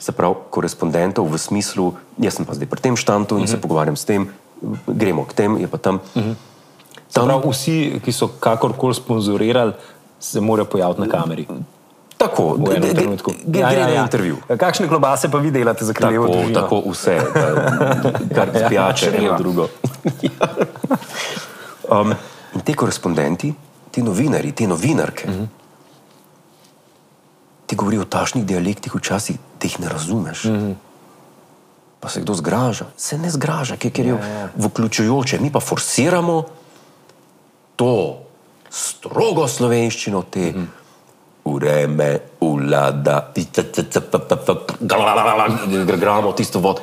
Se 0.00 0.14
pravi, 0.16 0.46
korespondentov 0.48 1.26
v 1.26 1.36
smislu, 1.36 1.90
jaz 2.22 2.38
sem 2.38 2.46
pa 2.46 2.54
zdaj 2.54 2.70
pri 2.70 2.80
tem 2.80 2.96
štantu 2.96 3.36
in 3.36 3.44
uh 3.44 3.48
-huh. 3.48 3.52
se 3.52 3.60
pogovarjam 3.60 3.96
s 3.96 4.04
tem, 4.04 4.30
gremo 4.86 5.24
k 5.24 5.32
tem, 5.32 5.58
je 5.58 5.68
pa 5.68 5.78
tam. 5.78 6.00
Uh 6.14 6.22
-huh. 6.22 6.34
Tam 7.12 7.26
prav, 7.26 7.42
vsi, 7.50 8.00
ki 8.04 8.12
so 8.12 8.28
kakorkoli 8.40 8.94
sponzorirali, 8.94 9.72
se 10.20 10.40
morajo 10.40 10.64
pojaviti 10.64 11.00
na 11.00 11.08
kameri. 11.08 11.46
Tako, 12.20 12.60
v 12.60 12.76
enem 12.76 12.92
trenutku. 12.94 13.32
Gre 13.46 13.60
ja, 13.60 13.70
ja, 13.72 13.88
ja. 13.88 13.94
na 13.94 14.02
intervju. 14.04 14.36
Kakšne 14.58 14.88
klobase 14.88 15.30
pa 15.32 15.38
vi 15.40 15.50
delate 15.50 15.84
za 15.84 15.92
kraljevo 15.96 16.26
Tako, 16.26 16.38
družino? 16.38 16.60
tako 16.60 16.82
vse, 16.90 17.16
kar 18.34 18.48
Ja, 18.54 18.66
spijače, 18.66 19.06
šriva. 19.06 19.24
eno 19.24 19.38
drugo. 19.38 19.68
um, 21.96 22.12
in 22.54 22.60
te 22.60 22.74
korespondenti, 22.76 23.54
ti 23.90 24.04
novinari, 24.04 24.52
te 24.52 24.66
novinarke, 24.68 25.28
uh 25.28 25.34
-huh. 25.34 25.46
ti 27.66 27.76
govorijo 27.76 28.02
o 28.02 28.04
tašnih 28.04 28.44
dialektih, 28.44 28.94
včasih 28.94 29.36
te 29.58 29.66
jih 29.66 29.80
ne 29.80 29.88
razumeš. 29.88 30.44
Uh 30.44 30.52
-huh. 30.52 30.74
Pa 32.00 32.08
se 32.08 32.20
kdo 32.20 32.34
zgraža? 32.34 32.84
Se 32.96 33.18
ne 33.18 33.30
zgraža, 33.30 33.76
ker, 33.76 33.92
ker 33.92 34.06
je 34.06 34.12
Ja, 34.12 34.26
ja. 34.26 34.48
vključujoče. 34.56 35.38
Mi 35.40 35.52
pa 35.52 35.60
forsiramo 35.60 36.44
to 37.80 38.20
strogo 38.70 39.46
slovenščino, 39.48 40.22
te 40.30 40.48
uh 40.48 40.54
-huh. 40.54 40.66
ureme, 41.44 42.18
ulada, 42.40 43.32
gramo 45.96 46.32
tisto 46.32 46.60
vod. 46.60 46.80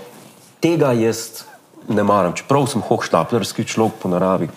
Tega 0.60 0.92
jaz 0.92 1.44
ne 1.88 2.04
maram, 2.04 2.34
čeprav 2.34 2.68
sem 2.68 2.82
hohštaplerski 2.82 3.64
človek 3.64 3.94
po 4.02 4.10
naravi, 4.10 4.50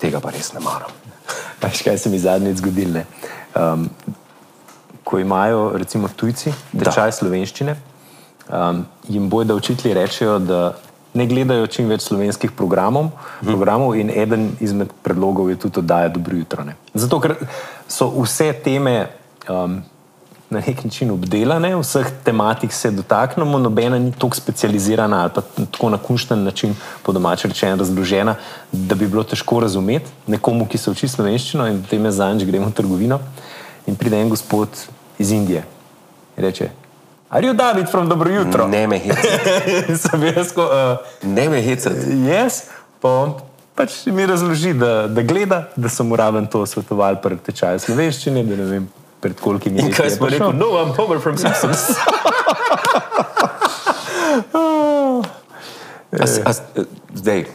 tega 0.00 0.20
pa 0.20 0.30
res 0.30 0.52
ne 0.52 0.60
maram. 0.60 0.90
Veš, 1.62 1.82
kaj 1.82 1.98
se 1.98 2.10
mi 2.10 2.18
zadnjič 2.18 2.56
zgodilo? 2.56 3.00
Um, 3.56 3.90
ko 5.04 5.18
imajo 5.18 5.72
recimo 5.74 6.08
tujci 6.16 6.52
tečaj 6.78 7.12
slovenščine, 7.12 7.76
um, 8.52 8.86
jim 9.08 9.28
bojo, 9.28 9.44
da 9.44 9.54
učitelji 9.54 9.94
rečejo, 9.94 10.38
da 10.38 10.74
ne 11.14 11.26
gledajo 11.26 11.66
čim 11.66 11.88
več 11.90 12.06
slovenskih 12.06 12.52
programov, 12.56 13.10
programov 13.42 13.96
in 13.98 14.10
eden 14.10 14.50
izmed 14.60 14.92
predlogov 15.02 15.50
je 15.50 15.56
tudi 15.56 15.82
oddaja 15.82 16.08
Dobro 16.08 16.36
jutro. 16.36 16.64
Ne? 16.64 16.76
Zato, 16.94 17.20
ker 17.20 17.36
so 17.90 18.10
vse 18.22 18.52
teme 18.64 18.94
um, 19.50 19.80
na 20.50 20.62
nek 20.66 20.84
način 20.84 21.10
obdelane, 21.10 21.72
vseh 21.78 22.08
tematik 22.24 22.72
se 22.72 22.90
dotaknemo, 22.90 23.58
nobena 23.58 23.98
ni 23.98 24.12
tako 24.12 24.36
specializirana 24.36 25.22
ali 25.22 25.30
pa 25.34 25.42
tako 25.42 25.90
na 25.90 25.98
kunšten 25.98 26.42
način, 26.44 26.74
po 27.02 27.12
domače 27.12 27.48
rečeno, 27.48 27.76
razložena, 27.76 28.34
da 28.72 28.94
bi 28.94 29.08
bilo 29.08 29.22
težko 29.22 29.60
razumeti 29.60 30.10
nekomu, 30.26 30.66
ki 30.66 30.78
se 30.78 30.90
uči 30.90 31.08
slovenščino 31.08 31.66
in 31.70 31.82
potem 31.82 32.04
je 32.04 32.12
zanj, 32.18 32.44
gremo 32.46 32.70
v 32.70 32.74
trgovino 32.82 33.20
in 33.86 33.96
pride 33.96 34.20
en 34.20 34.30
gospod 34.30 34.68
iz 35.18 35.30
Indije 35.30 35.64
in 36.36 36.44
reče. 36.44 36.70
Are 37.30 37.42
you 37.42 37.54
David 37.54 37.86
from 37.86 38.08
Dobro 38.08 38.30
jutro? 38.30 38.66
Ne 38.66 38.86
me 38.86 38.98
hecati, 39.04 39.30
sem 39.96 40.22
jaz, 40.26 40.52
ko, 40.52 40.62
uh, 40.62 40.98
ne 41.24 41.48
me 41.48 41.60
hecati. 41.60 42.26
jaz, 42.26 42.62
pa 42.98 43.08
on 43.10 43.34
pač 43.72 44.06
mi 44.06 44.26
razloži, 44.26 44.72
da, 44.74 45.06
da 45.08 45.22
gleda, 45.22 45.68
da 45.74 45.88
sem 45.88 46.04
mu 46.04 46.16
raven 46.16 46.46
to 46.46 46.66
svetoval 46.66 47.16
pred 47.16 47.38
tečajem 47.40 47.78
slovenščine, 47.78 48.42
da 48.44 48.56
ne 48.56 48.64
vem, 48.66 48.88
pred 49.20 49.38
kolikimi 49.40 49.78
leti 49.80 49.94
kaj 49.94 50.10
smo 50.10 50.26
rekli? 50.28 50.52
No, 50.54 50.66
I'm 50.76 50.90
Homer 50.92 51.18
from 51.18 51.38
Simpsons. 51.38 51.86
a, 56.12 56.24
s- 56.24 56.40
a, 56.40 56.50
s- 56.50 56.62
zdaj, 57.14 57.46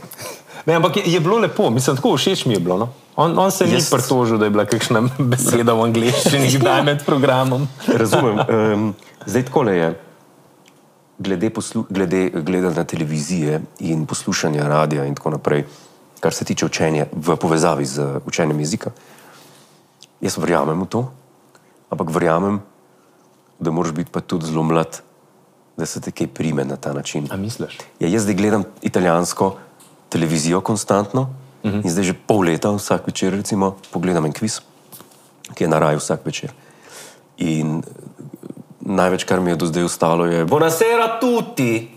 Ne, 0.66 0.76
ampak 0.76 0.98
je, 0.98 1.04
je 1.06 1.20
bilo 1.20 1.38
lepo, 1.38 1.70
mislim, 1.70 1.96
tako 1.96 2.16
všeč 2.18 2.46
mi 2.46 2.54
je 2.54 2.60
bilo. 2.60 2.78
No? 2.78 2.90
On, 3.16 3.40
on 3.40 3.52
se 3.52 3.66
ni 3.66 3.78
Jaz- 3.78 3.92
pritožil, 3.94 4.38
da 4.38 4.46
je 4.46 4.52
bila 4.52 4.66
kakšna 4.66 5.02
beseda 5.32 5.74
v 5.74 5.86
angleščini, 5.90 6.50
kdaj 6.58 6.84
med 6.84 7.06
programom. 7.06 7.68
razumem. 8.02 8.40
Um, 8.50 8.94
zdaj 9.26 9.46
takole 9.52 9.78
je. 9.78 9.90
Glede, 11.18 11.48
poslu, 11.50 11.86
glede 11.90 12.30
gledanja 12.44 12.84
televizije 12.84 13.62
in 13.80 14.04
poslušanja 14.06 14.68
radia 14.68 15.06
in 15.06 15.16
tako 15.16 15.38
naprej, 15.38 15.64
kar 16.20 16.34
se 16.34 16.46
tiče 16.46 16.66
učenja 16.66 17.06
v 17.14 17.38
povezavi 17.40 17.86
z 17.86 18.20
učenjem 18.28 18.60
jezika, 18.60 18.92
jaz 20.20 20.36
verjamem 20.38 20.82
v 20.82 20.88
to, 20.92 21.06
ampak 21.90 22.12
verjamem, 22.12 22.60
da 23.60 23.72
moraš 23.72 23.94
biti 23.96 24.12
pa 24.12 24.20
tudi 24.20 24.50
zelo 24.52 24.64
mlad, 24.68 25.00
da 25.78 25.86
se 25.86 26.02
te 26.02 26.12
kaj 26.12 26.28
prime 26.28 26.66
na 26.66 26.76
ta 26.76 26.92
način. 26.94 27.30
A 27.32 27.38
misliš? 27.40 27.80
Ja, 28.00 28.12
jaz 28.12 28.28
zdaj 28.28 28.36
gledam 28.36 28.68
italijansko 28.82 29.56
televizijo 30.26 30.62
konstantno 30.62 31.22
uh 31.22 31.72
-huh. 31.72 31.86
in 31.86 31.90
zdaj 31.92 32.04
že 32.04 32.14
pol 32.14 32.40
leta 32.46 32.70
vsak 32.70 33.08
večer 33.08 33.34
recimo, 33.34 33.76
pogledam 33.92 34.26
en 34.26 34.34
kviz, 34.34 34.60
ki 35.54 35.64
je 35.64 35.68
na 35.68 35.80
raju 35.80 35.98
vsak 35.98 36.26
večer. 36.26 36.52
In 37.38 37.78
eh, 37.78 37.82
največ, 38.82 39.24
kar 39.24 39.40
mi 39.40 39.50
je 39.52 39.56
do 39.56 39.66
zdaj 39.66 39.84
ostalo, 39.84 40.26
je 40.26 40.46
Buonasera 40.46 41.20
tutti! 41.20 41.92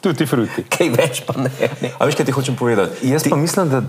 Tutti 0.00 0.26
frutti. 0.26 0.64
Kaj 0.78 0.88
več 0.90 1.22
pa 1.26 1.38
ne. 1.38 1.50
A 1.98 2.04
veš, 2.06 2.14
kaj 2.18 2.26
ti 2.26 2.32
hočem 2.32 2.56
povedati? 2.56 3.06
Jaz 3.06 3.22
pa 3.30 3.36
mislim, 3.36 3.68
da 3.68 3.82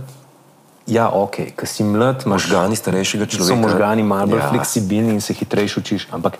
ja, 0.88 1.10
ok, 1.10 1.36
ker 1.58 1.68
si 1.68 1.84
mlad, 1.84 2.24
imaš 2.26 2.44
Možgani 2.46 2.76
starejšega 2.76 3.26
človeka. 3.26 3.56
so 3.56 3.56
možgani 3.56 4.04
malo 4.04 4.28
bolj 4.28 4.40
Ja. 4.40 4.46
ja. 4.46 4.50
fleksibilni 4.50 5.14
in 5.14 5.22
se 5.22 5.34
hitreje 5.34 5.70
učiš. 5.78 6.08
Ampak 6.12 6.38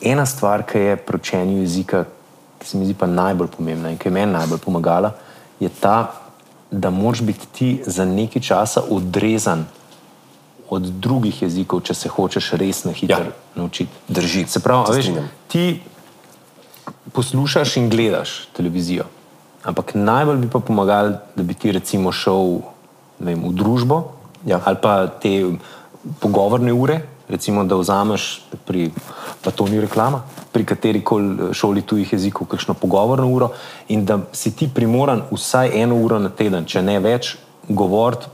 ena 0.00 0.26
stvar, 0.26 0.62
ki 0.62 0.78
je 0.78 0.96
pri 0.96 1.16
učenju 1.16 1.60
jezika, 1.60 2.04
ki 2.58 2.66
se 2.68 2.78
mi 2.78 2.84
zdi 2.84 2.94
pa 2.94 3.06
najbolj 3.06 3.48
pomembna 3.56 3.90
in 3.90 3.98
ki 3.98 4.08
je 4.08 4.12
meni 4.12 4.32
najbolj 4.32 4.58
pomagala, 4.58 5.12
je 5.60 5.68
ta, 5.68 6.12
da 6.70 6.90
moraš 6.90 7.20
biti 7.22 7.46
ti 7.52 7.82
za 7.86 8.04
nekaj 8.04 8.42
časa 8.42 8.82
odrezan 8.90 9.64
od 10.70 10.82
drugih 10.82 11.42
jezikov, 11.42 11.80
če 11.80 11.94
se 11.94 12.08
hočeš 12.08 12.52
res 12.52 12.84
na 12.84 12.92
hitro 12.92 13.16
Ja. 13.18 13.30
naučiti. 13.54 13.90
Drži, 14.08 14.46
Se 14.48 14.60
pravi, 14.60 14.96
veš, 14.96 15.06
ti 15.48 15.80
poslušaš 17.12 17.76
in 17.76 17.90
gledaš 17.90 18.48
televizijo. 18.52 19.04
Ampak 19.64 19.94
najbolj 19.94 20.36
bi 20.36 20.50
pa 20.50 20.58
pomagali, 20.58 21.14
da 21.36 21.42
bi 21.42 21.54
ti 21.54 21.72
recimo 21.72 22.12
šel 22.12 22.58
vem, 23.18 23.42
v 23.42 23.52
družbo 23.52 24.02
Ja. 24.44 24.60
ali 24.64 24.76
pa 24.82 25.06
te 25.06 25.44
pogovorne 26.20 26.72
ure, 26.72 27.00
recimo 27.28 27.64
da 27.64 27.74
vzameš 27.74 28.42
pri, 28.64 28.90
pa 29.46 29.54
to 29.54 29.68
ni 29.70 29.78
reklama, 29.80 30.24
pri 30.52 30.64
kateri 30.66 31.04
koli 31.06 31.54
šoli 31.54 31.84
tujih 31.86 32.12
jezikov, 32.12 32.48
kakšno 32.50 32.74
pogovorno 32.74 33.28
uro 33.30 33.52
in 33.88 34.02
da 34.04 34.18
si 34.34 34.50
ti 34.50 34.66
primoran 34.66 35.22
vsaj 35.30 35.70
eno 35.82 35.94
uro 36.02 36.18
na 36.18 36.32
teden, 36.34 36.66
če 36.66 36.82
ne 36.82 36.98
več, 36.98 37.36
govoriti 37.68 38.26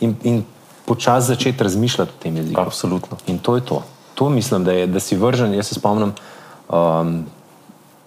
in, 0.00 0.14
in 0.22 0.44
počasi 0.86 1.32
začeti 1.32 1.64
razmišljati 1.64 2.12
o 2.14 2.22
tem 2.22 2.36
jeziku. 2.36 2.60
Absolutno. 2.60 3.18
In 3.26 3.38
to 3.38 3.56
je 3.56 3.64
to. 3.66 3.82
To 4.14 4.28
mislim, 4.28 4.64
da, 4.64 4.72
je, 4.72 4.86
da 4.86 5.00
si 5.00 5.16
vržen. 5.16 5.54
Jaz 5.54 5.66
se 5.66 5.74
spomnim, 5.74 6.12
um, 6.68 7.12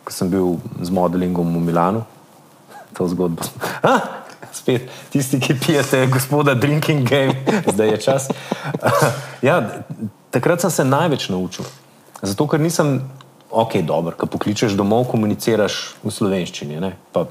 ko 0.04 0.16
sem 0.16 0.30
bil 0.30 0.56
z 0.80 0.92
modelingom 0.92 1.56
v 1.58 1.62
Milanu, 1.68 2.04
to 2.96 3.08
zgodbo. 3.08 3.44
Ah, 3.84 4.24
spet 4.54 4.88
tisti, 5.12 5.40
ki 5.44 5.60
pijete, 5.60 6.06
gospoda, 6.08 6.54
drinking 6.56 7.10
game, 7.10 7.36
zdaj 7.74 7.90
je 7.90 7.98
čas. 7.98 8.28
ja, 9.42 9.84
takrat 10.32 10.62
sem 10.62 10.72
se 10.72 10.86
največ 10.86 11.30
naučil. 11.30 11.66
Zato, 12.24 12.48
ker 12.48 12.64
nisem. 12.64 13.02
Ok, 13.54 13.76
dobro, 13.86 14.16
ko 14.18 14.26
pokličeš 14.26 14.74
domov, 14.74 15.04
komuniciraš 15.12 15.76
v 16.02 16.10
slovenščini, 16.10 16.80
ne? 16.82 16.96
pa 17.14 17.28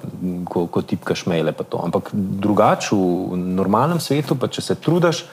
ko, 0.47 0.69
ko 0.71 0.83
tipkaš 0.87 1.25
maile. 1.27 1.51
pa 1.51 1.67
to. 1.67 1.81
Ampak 1.83 2.13
drugače 2.15 2.95
v 2.95 3.39
normalnem 3.59 3.99
svetu, 3.99 4.37
pa 4.39 4.47
če 4.47 4.63
se 4.63 4.77
trudiš, 4.79 5.25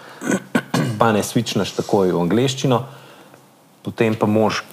pa 0.99 1.11
ne 1.13 1.21
svičneš 1.21 1.75
takoj 1.77 2.09
v 2.09 2.23
angleščino, 2.23 2.81
potem 3.85 4.17
pa 4.17 4.25
moš 4.25 4.63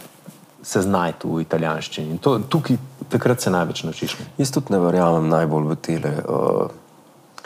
se 0.64 0.81
znajti 0.83 1.28
v 1.28 1.45
italijanščini. 1.45 2.16
In 2.16 2.19
to, 2.19 2.38
tukaj, 2.40 2.81
takrat 3.12 3.45
se 3.45 3.52
največ 3.52 3.85
naučiš. 3.85 4.19
ne. 4.19 4.26
Jaz 4.40 4.57
tudi 4.57 4.73
ne 4.73 4.81
verjamem 4.83 5.28
najbolj 5.28 5.69
v 5.69 5.76
tele, 5.76 6.16
uh, 6.25 7.45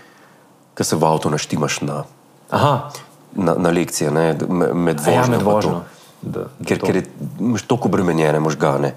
ki 0.78 0.86
se 0.86 0.96
v 0.96 1.10
avtu 1.10 1.30
naštimaš 1.30 1.82
na, 1.90 2.04
Aha, 2.50 2.90
na, 3.34 3.54
na 3.58 3.70
lekcije, 3.70 4.14
ne, 4.14 4.36
med 4.74 5.02
a 5.02 5.10
ja, 5.10 5.20
vožnjo. 5.20 5.34
med 5.34 5.42
vožnjo. 5.42 5.82
Da, 6.22 6.40
da 6.40 6.64
Ker, 6.66 6.78
to- 6.78 6.86
ker 6.86 6.96
je, 6.96 7.04
imaš 7.40 7.62
toliko 7.62 7.88
obremenjene 7.88 8.40
možgane 8.40 8.94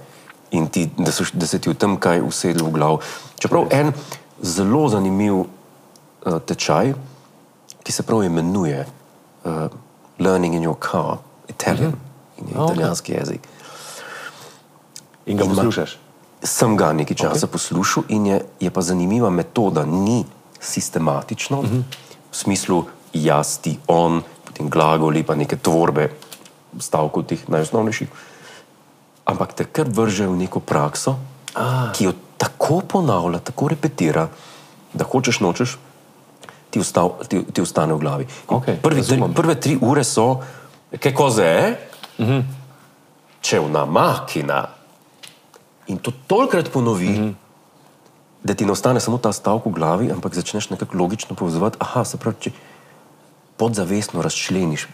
in 0.51 0.68
ti, 0.68 0.89
da, 0.98 1.12
so, 1.12 1.24
da 1.34 1.48
se 1.48 1.60
ti 1.60 1.70
v 1.70 1.74
tem 1.74 1.98
kaj 1.98 2.22
usedlo 2.22 2.68
v 2.68 2.72
glav. 2.72 3.00
Čeprav 3.39 3.68
en 3.72 3.94
zelo 4.42 4.89
zanimiv 4.89 5.34
uh, 5.36 5.48
tečaj, 6.46 6.94
ki 7.84 7.92
se 7.92 8.03
prav 8.03 8.24
imenuje 8.24 8.86
uh, 9.44 9.68
Learning 10.20 10.56
in 10.56 10.63
Your 10.63 10.77
Car, 10.92 11.18
Italian, 11.50 11.96
in 12.38 12.48
je 12.48 12.56
okej. 12.60 12.74
italijanski 12.74 13.12
jezik. 13.13 13.48
In 15.25 15.38
ga 15.38 15.44
ima- 15.44 15.56
poslušaš. 15.56 15.98
Sem 16.44 16.77
ga 16.77 16.92
nekaj 16.94 17.15
časa 17.15 17.48
okay. 17.48 17.51
poslušal 17.51 18.03
in 18.10 18.25
je, 18.25 18.42
je 18.60 18.70
pa 18.70 18.82
zanimiva 18.82 19.30
metoda, 19.30 19.86
ni 19.86 20.25
sistematično, 20.60 21.60
uh 21.60 21.65
-huh. 21.65 21.84
v 22.32 22.36
smislu 22.36 22.84
jaz, 23.13 23.58
ti, 23.58 23.80
on, 23.88 24.22
potem 24.46 24.70
glagoli, 24.70 25.24
pa 25.24 25.36
neke 25.36 25.56
tvorbe 25.56 26.10
stavkov 26.80 27.25
teh 27.25 27.42
najosnovnejših. 27.50 28.08
Ampak 29.25 29.53
te 29.53 29.63
kar 29.65 29.88
vrže 29.88 30.27
v 30.27 30.36
neko 30.36 30.60
prakso, 30.60 31.15
A. 31.56 31.92
ki 31.96 32.03
jo 32.06 32.13
tako 32.38 32.82
ponavlja, 32.82 33.39
tako 33.39 33.68
repetira, 33.72 34.27
da 34.94 35.06
hočeš 35.06 35.39
nočeš, 35.39 35.77
ti, 36.70 36.80
ustav, 36.80 37.24
ti, 37.30 37.44
ti 37.53 37.62
ostane 37.62 37.94
v 37.94 38.00
glavi. 38.00 38.25
Okej, 38.48 38.82
prvi, 38.82 39.01
tri, 39.06 39.22
prve 39.36 39.56
tri 39.56 39.77
ure 39.82 40.03
so, 40.03 40.42
kaj 41.00 41.13
koze 41.13 41.46
je, 41.46 41.65
Mhm. 42.20 42.39
če 43.42 43.60
vna 43.60 43.86
makina. 43.86 44.68
In 45.88 45.98
to 45.98 46.12
tolikrat 46.27 46.72
ponovi, 46.72 47.10
mm 47.10 47.15
-hmm. 47.18 47.34
da 48.44 48.53
ti 48.53 48.65
ne 48.65 48.72
ostane 48.72 49.00
samo 49.00 49.18
ta 49.18 49.32
stavek 49.32 49.65
v 49.65 49.72
glavi, 49.72 50.12
ampak 50.12 50.36
začneš 50.36 50.70
nekako 50.70 50.98
logično 50.98 51.36
povezovati. 51.36 51.77
Aha, 51.80 52.03
se 52.06 52.18
pravi, 52.18 52.36
če 52.39 52.51
podzavestno 53.58 54.22
razčleniš 54.22 54.88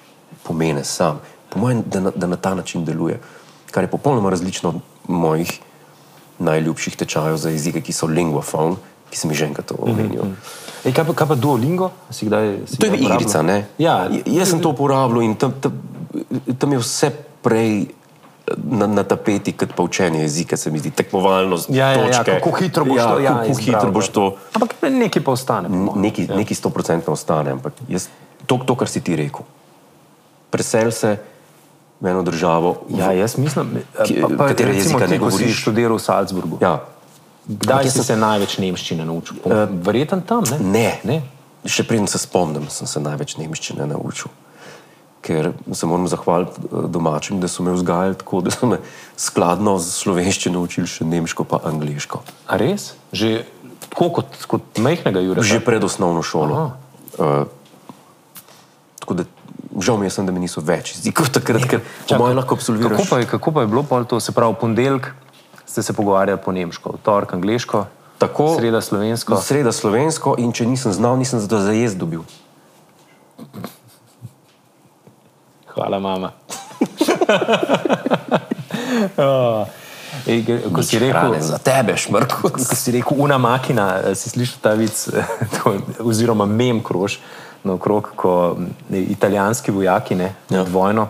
pomene 0.43 0.83
sam, 0.83 1.19
po 1.50 1.60
mojem, 1.60 1.84
da, 1.84 2.00
na- 2.01 2.12
da 2.15 2.27
na 2.27 2.36
ta 2.38 2.53
način 2.53 2.86
deluje. 2.86 3.20
Kar 3.72 3.84
je 3.84 3.89
popolnoma 3.89 4.29
različno 4.29 4.70
od 4.70 4.75
mojih 5.08 5.60
najljubših 6.39 6.96
tečajev 6.96 7.38
za 7.38 7.50
jezike, 7.50 7.82
ki 7.82 7.94
so 7.94 8.06
linguafon, 8.08 8.75
ki 9.10 9.18
sem 9.18 9.32
jih 9.32 9.38
že 9.38 9.46
enkrat 9.46 9.72
omenil. 9.74 10.24
Mm 10.24 10.29
-hmm. 10.29 10.86
Ej, 10.86 10.94
kaj, 10.94 11.06
pa, 11.06 11.13
kaj 11.13 11.27
pa 11.27 11.36
Duolingo? 11.36 11.91
Si 12.10 12.25
kdaj, 12.25 12.58
si 12.65 12.77
To 12.77 12.86
je 12.86 12.91
uporabljal? 12.91 13.12
igrica, 13.12 13.41
ne? 13.41 13.65
Ja, 13.77 14.08
J- 14.08 14.24
Jaz 14.27 14.50
sem 14.50 14.60
to 14.60 14.70
uporabljal 14.70 15.22
in 15.22 15.36
tam, 15.36 15.53
tam, 15.53 15.74
tam 16.58 16.72
je 16.72 16.77
vse 16.77 17.10
prej 17.41 17.86
na, 18.58 18.88
na 18.88 19.03
tapeti 19.03 19.51
kot 19.53 19.70
pa 19.75 19.84
učenje 19.84 20.22
jezika, 20.22 20.58
se 20.58 20.72
mi 20.72 20.79
zdi, 20.79 20.91
tekmovalnost. 20.91 21.70
ja, 21.70 21.88
ja, 21.88 21.91
ja, 21.94 22.08
točke. 22.08 22.32
kako 22.34 22.51
hitro 22.53 22.86
boš 22.86 22.98
ja, 22.98 23.08
to 23.08 23.20
ja, 23.20 23.29
kako 23.29 23.46
izbral, 23.51 23.65
hitro 23.75 23.91
boš 23.91 24.08
da. 24.08 24.12
to. 24.12 24.36
Ampak 24.53 24.70
nekaj 24.84 25.24
pa 25.24 25.32
ostane. 25.32 25.70
Neki, 25.96 26.27
ja. 26.29 26.36
neki 26.36 26.56
sto 26.56 26.70
procentno 26.70 27.13
ostane, 27.13 27.51
ampak 27.51 27.74
jaz, 27.88 28.08
to, 28.46 28.58
to, 28.58 28.75
kar 28.75 28.88
si 28.88 29.01
ti 29.01 29.15
rekel. 29.15 29.41
Presel 30.50 30.91
se 30.91 31.18
v 32.00 32.08
eno 32.08 32.24
državo. 32.24 32.77
Ja, 32.96 33.12
jaz 33.12 33.38
mislim, 33.38 33.82
pa, 34.38 34.48
katere 34.48 34.74
ti, 34.79 34.88
ne 34.88 34.94
ko 34.94 35.08
si 35.08 35.18
govoriš? 35.20 35.60
študiral 35.62 36.00
v 36.00 36.03
Salzburgu. 36.03 36.58
ja. 36.62 36.79
Kdaj 37.50 37.82
Ampak 37.82 37.91
si 37.91 38.03
se 38.06 38.13
največ 38.13 38.60
nemščine 38.62 39.06
naučil? 39.10 39.39
Uh, 39.41 39.65
Verjeten 39.82 40.22
tam, 40.22 40.46
ne? 40.46 40.58
Ne. 40.62 40.89
ne? 41.01 41.18
Še 41.65 41.82
preden 41.82 42.06
se 42.06 42.22
spomnim, 42.22 42.68
sem 42.70 42.86
se 42.86 43.01
največ 43.01 43.39
nemščine 43.41 43.88
naučil. 43.89 44.29
Ker 45.25 45.50
se 45.74 45.89
moram 45.89 46.06
zahvaliti 46.08 46.62
eh, 46.62 46.86
domačim, 46.94 47.41
da 47.41 47.50
so 47.50 47.65
me 47.65 47.74
vzgajali 47.74 48.20
tako, 48.22 48.44
da 48.46 48.53
so 48.53 48.70
me 48.70 48.77
skladno 49.18 49.79
z 49.82 49.96
slovenščino 49.98 50.62
učili 50.62 50.88
še 50.88 51.10
nemško, 51.10 51.48
pa 51.50 51.58
angliško. 51.72 52.22
A 52.46 52.60
res? 52.62 52.94
Že 53.18 53.50
tako 53.89 54.12
kot, 54.22 54.38
kot 54.46 54.77
majhnega 54.77 55.25
Jura? 55.25 55.41
Že 55.41 55.60
pred 55.65 55.84
osnovno 55.84 56.22
šolo. 56.22 56.53
Aha. 56.53 56.70
Uh, 57.18 57.50
tako 59.01 59.18
da 59.18 59.25
žal 59.81 59.98
mi 59.98 60.05
je, 60.05 60.15
sem, 60.17 60.25
da 60.25 60.31
mi 60.31 60.43
niso 60.43 60.62
več 60.62 60.93
jezikov 60.95 61.31
takrat, 61.33 61.65
ker 61.69 61.81
po 62.09 62.21
mojem 62.21 62.39
lahko 62.39 62.59
absolviraš. 62.59 62.98
Kako 62.98 63.09
pa, 63.09 63.19
je, 63.19 63.29
kako 63.29 63.51
pa 63.51 63.65
je 63.65 63.71
bilo 63.71 63.83
pol 63.83 64.05
to? 64.05 64.19
Se 64.19 64.31
pravi, 64.31 64.55
ponedeljek 64.62 65.13
ste 65.65 65.83
se 65.83 65.93
pogovarjali 65.93 66.41
po 66.45 66.51
nemško, 66.51 66.98
torek 67.03 67.33
angliško, 67.33 67.86
Tako, 68.19 68.55
sreda 68.57 68.81
slovensko. 68.81 69.41
Sreda 69.41 69.71
slovensko 69.71 70.36
in 70.38 70.51
če 70.51 70.65
nisem 70.67 70.93
znal, 70.93 71.17
nisem 71.17 71.39
zato 71.39 71.59
za 71.63 71.71
jez 71.71 71.95
dobil. 71.95 72.19
Hvala, 75.71 76.00
mama. 76.03 76.31
oh. 79.24 79.63
Ej, 80.27 80.43
ko 80.75 80.83
si 80.83 81.00
rekel, 81.00 81.15
Hrane 81.15 81.39
za 81.41 81.57
tebe, 81.63 81.95
šmrko. 81.95 82.51
ko 82.51 82.75
si 82.75 82.91
rekel, 82.91 83.15
una 83.24 83.38
makina, 83.39 84.03
eh, 84.03 84.15
si 84.19 84.27
slišal 84.29 84.59
ta 84.59 84.75
vic, 84.75 85.07
eh, 85.15 85.24
oziroma 86.09 86.43
mem 86.45 86.83
krož 86.83 87.24
okrog, 87.63 88.09
ko 88.15 88.57
italijanski 88.91 89.71
vojaki 89.71 90.15
ne, 90.15 90.33
Ja. 90.49 90.57
med 90.63 90.67
vojno 90.67 91.07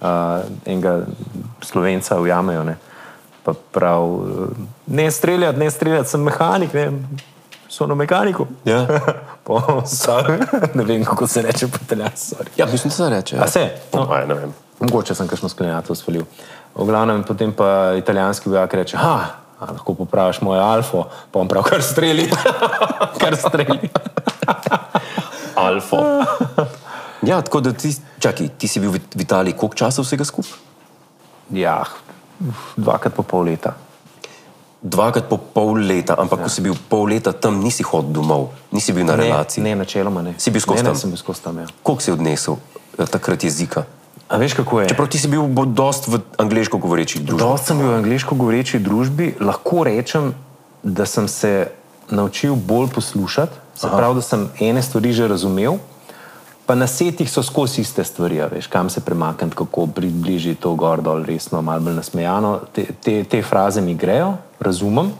uh, 0.00 0.08
enega 0.64 1.00
slovenca 1.60 2.20
ujamejo. 2.20 2.64
Ne, 2.64 2.76
pa 3.44 3.52
prav, 3.72 4.08
ne 4.86 5.10
streljati, 5.10 5.58
ne 5.58 5.70
streljati, 5.70 6.08
sem 6.08 6.20
mehanik, 6.22 6.74
ne, 6.74 6.90
so 7.68 7.86
na 7.86 7.94
mehaniku. 7.94 8.46
Ja. 8.64 8.86
Po, 9.44 9.58
ne 10.74 10.84
vem, 10.84 11.04
kako 11.04 11.26
se 11.26 11.42
reče 11.42 11.66
po 11.66 11.78
italijansko. 11.82 12.44
Ja, 12.56 12.66
mislim, 12.66 12.90
da 12.90 12.96
se 12.96 13.08
reče. 13.10 13.36
A 13.40 13.48
se? 13.48 13.70
No. 13.92 14.06
Aj, 14.12 14.26
ne 14.26 14.34
vem. 14.34 14.52
Mogoče 14.80 15.14
sem 15.14 15.28
kakšno 15.28 15.48
sklenjato 15.48 15.94
spalil. 15.94 16.22
V 16.74 16.84
glavnem, 16.86 17.24
potem 17.24 17.52
pa 17.52 17.94
italijanski 17.98 18.48
vojak 18.48 18.74
reče: 18.74 18.96
Ha, 18.96 19.26
a 19.58 19.72
lahko 19.72 19.94
popraviš 19.94 20.40
mojo 20.40 20.62
alfo, 20.62 21.02
pa 21.30 21.38
bom 21.38 21.48
prav 21.48 21.62
kar 21.62 21.82
streli. 21.82 22.30
kar 23.20 23.36
streli. 23.36 23.90
Alfa. 25.72 25.98
Ja, 27.22 27.38
tako 27.38 27.60
da 27.62 27.70
ti, 27.72 27.86
čakaj, 28.18 28.48
ti 28.58 28.66
si 28.68 28.80
bil 28.82 28.90
v 28.90 28.98
Italiji 29.22 29.54
koliko 29.54 29.78
časa 29.78 30.02
vsega 30.02 30.24
skupaj? 30.26 30.58
Ja, 31.54 31.84
dvakrat 32.74 33.14
po 33.14 33.22
pol 33.22 33.46
leta. 33.46 33.76
Dvakrat 34.82 35.28
po 35.30 35.38
pol 35.38 35.78
leta, 35.86 36.16
ampak 36.18 36.42
ja. 36.42 36.44
ko 36.44 36.50
si 36.50 36.64
bil 36.66 36.74
pol 36.74 37.06
leta 37.14 37.30
tam, 37.30 37.62
nisi 37.62 37.86
hodil 37.86 38.10
domov, 38.10 38.50
nisi 38.74 38.90
bil 38.90 39.06
na 39.06 39.14
Ne, 39.14 39.30
relaciji. 39.30 39.62
ne, 39.62 39.76
načeloma 39.78 40.22
ne. 40.22 40.34
Si 40.38 40.50
bil 40.50 40.58
skozi 40.58 40.82
tam? 40.82 40.92
ne, 40.92 40.98
sem 40.98 41.14
bil 41.14 41.20
skozi 41.22 41.46
tam. 41.46 41.62
Ja. 41.62 41.66
Koliko 41.86 42.02
si 42.02 42.10
odnesel 42.10 42.58
eh, 42.98 43.06
takrat 43.06 43.44
jezika? 43.46 43.86
A 44.26 44.36
veš, 44.42 44.58
kako 44.58 44.80
je? 44.82 44.88
Čeprav 44.90 45.06
ti 45.06 45.18
si 45.22 45.30
bil 45.30 45.46
dost 45.70 46.10
v 46.10 46.18
angliško 46.42 46.82
govorečih 46.82 47.22
družbah. 47.22 47.54
Dost 47.54 47.70
sem 47.70 47.78
bil 47.78 47.86
v 47.86 48.02
angliško 48.02 48.34
govoreči 48.34 48.82
družbi, 48.82 49.36
lahko 49.38 49.86
rečem, 49.86 50.34
da 50.82 51.06
sem 51.06 51.28
se 51.30 51.70
naučil 52.12 52.54
bolj 52.54 52.88
poslušati, 52.94 53.52
se 53.74 53.86
Aha. 53.86 53.96
pravi, 53.96 54.14
da 54.14 54.22
sem 54.22 54.48
ene 54.60 54.82
stvari 54.82 55.12
že 55.12 55.28
razumel, 55.28 55.78
pa 56.66 56.74
na 56.74 56.86
setih 56.86 57.30
so 57.30 57.42
skozi 57.42 57.80
iste 57.82 58.04
stvari, 58.04 58.40
veš, 58.52 58.66
kam 58.66 58.90
se 58.90 59.00
premakniti, 59.00 59.56
kako 59.56 59.86
približiti 59.86 60.60
to 60.60 60.74
gor 60.74 61.02
dol, 61.02 61.24
resno, 61.24 61.62
malo 61.62 61.80
bolj 61.80 61.98
nasmejano. 61.98 62.60
Te, 62.72 62.86
te, 63.02 63.24
te 63.24 63.42
fraze 63.42 63.80
mi 63.80 63.94
grejo, 63.94 64.36
razumem. 64.60 65.12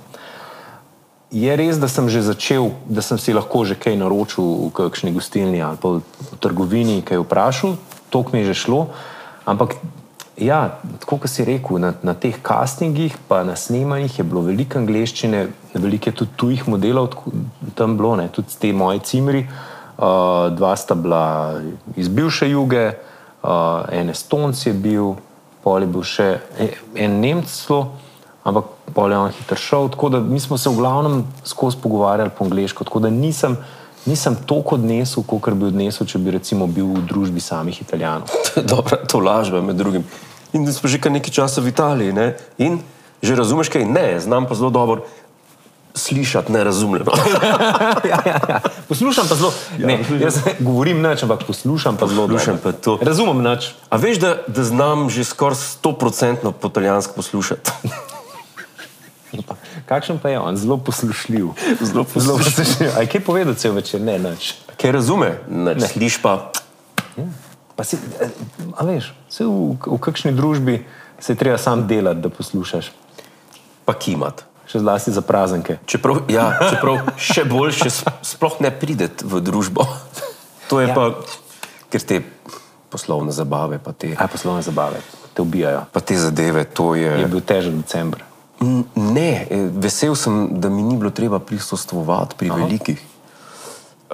Je 1.33 1.57
res, 1.57 1.81
da 1.81 1.89
sem 1.89 2.09
že 2.13 2.23
začel, 2.23 2.71
da 2.87 3.03
sem 3.03 3.19
si 3.19 3.33
lahko 3.33 3.65
že 3.65 3.75
kaj 3.75 3.97
naročil 3.97 4.45
v 4.45 4.71
kakšni 4.77 5.13
gostilni 5.17 5.63
ali 5.65 5.81
pa 5.81 5.97
v 5.97 6.37
trgovini, 6.41 7.01
kaj 7.03 7.25
vprašal, 7.25 7.77
to 8.13 8.25
mi 8.33 8.45
je 8.45 8.53
že 8.53 8.69
šlo. 8.69 8.93
Ampak, 9.49 9.81
ja, 10.37 10.79
tako 11.01 11.19
kot 11.23 11.31
si 11.31 11.45
rekel, 11.45 11.79
na, 11.79 11.93
na 12.03 12.15
teh 12.15 12.37
castingih, 12.43 13.17
pa 13.29 13.43
na 13.45 13.57
snemanjih 13.57 14.19
je 14.19 14.25
bilo 14.25 14.41
veliko 14.47 14.79
angleščine, 14.79 15.47
veliko 15.75 16.11
je 16.11 16.15
tudi 16.15 16.37
tujih 16.37 16.69
modelov 16.69 17.11
tako- 17.13 17.33
tam 17.75 17.97
bilo, 17.97 18.17
ne, 18.17 18.29
tudi 18.29 18.57
te 18.59 18.73
moje 18.73 18.99
cimri. 18.99 19.47
Uh, 19.99 20.49
dva 20.57 20.77
sta 20.77 20.95
bila 20.95 21.61
iz 21.97 22.09
bivše 22.09 22.51
juge, 22.51 22.95
uh, 23.43 23.85
en 23.93 24.11
Estonc 24.11 24.67
je 24.67 24.73
bil, 24.73 25.15
pol 25.63 25.83
je 25.83 25.87
bil 25.87 26.03
še 26.03 26.41
e- 26.59 26.75
en 26.97 27.21
Nemc, 27.21 27.69
ampak 28.43 28.65
pol 28.95 29.13
je 29.13 29.19
on 29.19 29.31
hitro 29.31 29.57
šel. 29.57 29.89
Tako 29.89 30.09
da 30.09 30.21
mi 30.21 30.41
smo 30.41 30.59
se 30.59 30.71
v 30.71 30.77
glavnem 30.77 31.25
skozi 31.45 31.77
pogovarjali 31.83 32.31
po 32.39 32.45
angliško, 32.45 32.85
tako 32.85 33.01
da 33.01 33.11
nisem, 33.11 33.57
nisem 34.07 34.37
toliko 34.47 34.75
odnesel, 34.75 35.25
kot 35.27 35.55
bi 35.55 35.69
odnesel, 35.71 36.07
če 36.07 36.19
bi 36.19 36.35
recimo 36.35 36.67
bil 36.67 36.93
v 36.97 37.07
družbi 37.09 37.41
samih 37.41 37.81
Italijanov. 37.83 38.31
Dobra, 38.73 39.03
to 39.07 39.23
lažba 39.23 39.63
med 39.63 39.77
drugim. 39.77 40.07
In 40.53 40.69
smo 40.73 40.89
že 40.89 41.01
kar 41.01 41.13
nekaj 41.13 41.33
časa 41.33 41.65
v 41.65 41.73
Italiji. 41.73 42.13
Ne? 42.13 42.37
In 42.59 42.83
že 43.23 43.39
razumeš 43.39 43.71
kaj? 43.71 43.87
Ne, 43.87 44.21
znam 44.21 44.47
pa 44.51 44.59
zelo 44.59 44.71
dobro 44.71 45.07
slišati 45.95 46.53
nerazumljeno. 46.53 47.13
ja, 48.11 48.19
ja, 48.27 48.39
ja. 48.49 48.61
Poslušam 48.89 49.29
pa 49.29 49.35
zelo. 49.35 49.53
Ja, 49.79 49.87
Ne, 49.87 50.05
jaz 50.21 50.41
govorim 50.59 51.03
nič, 51.03 51.23
ampak 51.23 51.45
poslušam 51.47 51.97
pa 51.97 52.07
zelo. 52.07 52.29
Poslušam 52.29 52.57
dobro. 52.57 52.73
pa 52.73 52.79
to. 52.79 52.99
Razumem 53.03 53.43
nič. 53.45 53.71
A 53.91 53.97
veš, 53.97 54.19
da, 54.19 54.37
da 54.47 54.65
znam 54.65 55.11
že 55.11 55.25
skoraj 55.25 55.57
100% 55.57 56.53
po 56.53 56.69
italijansko 56.69 57.13
poslušati? 57.17 57.71
Kakšen 59.83 60.19
pa 60.19 60.29
je 60.29 60.39
on? 60.39 60.57
Zelo 60.57 60.77
poslušljiv. 60.79 61.49
Zelo 61.81 62.05
poslušljiv. 62.05 62.93
Aj 62.93 63.07
kaj 63.07 63.21
povedati 63.21 63.59
cel 63.59 63.73
večer? 63.73 64.01
Ne, 64.01 64.19
nič. 64.19 64.55
Kaj 64.75 64.93
razume? 64.93 65.39
Ne. 65.47 65.77
Sliš 65.79 66.19
pa. 66.19 66.53
Pa 67.73 67.83
si, 67.83 67.97
eh, 67.97 68.29
a 68.75 68.85
veš, 68.85 69.13
se 69.27 69.45
v, 69.45 69.51
v 69.79 69.99
kakšni 69.99 70.33
družbi 70.33 70.85
se 71.17 71.35
treba 71.35 71.57
sam 71.57 71.87
delati, 71.87 72.21
da 72.21 72.29
poslušaš. 72.29 72.93
Pa 73.85 73.95
kimat. 73.95 74.45
Še 74.65 74.79
zlasti 74.79 75.11
za 75.11 75.21
praznike. 75.21 75.79
Čeprav, 75.85 76.23
ja, 76.29 76.53
čeprav 76.65 77.01
še 77.19 77.45
boljše 77.45 77.91
sp- 77.91 78.13
sploh 78.23 78.61
ne 78.61 78.71
prideti 78.71 79.21
v 79.23 79.41
družbo. 79.41 79.85
To 80.69 80.79
je 80.79 80.87
Ja. 80.87 80.89
ja. 80.89 80.95
pa, 80.95 81.05
ker 81.89 82.01
te 82.01 82.23
poslovne 82.89 83.29
zabave, 83.31 83.77
pa 83.77 83.93
te, 83.93 84.13
Aj 84.13 84.29
poslovne 84.29 84.61
zabave, 84.61 85.01
te 85.33 85.43
ubijajo. 85.43 85.85
pa 85.89 86.01
te 86.01 86.15
zadeve, 86.15 86.65
to 86.65 86.95
je. 86.95 87.09
Je 87.11 87.27
bil 87.27 87.41
težek 87.41 87.73
decembr. 87.75 88.21
Ne, 88.95 89.47
eh, 89.51 89.69
vesel 89.73 90.15
sem, 90.15 90.49
da 90.61 90.69
mi 90.69 90.83
ni 90.83 90.97
bilo 90.97 91.11
treba 91.11 91.39
prisostvovati 91.39 92.35
pri 92.39 92.51
Aha. 92.51 92.59
velikih. 92.59 93.03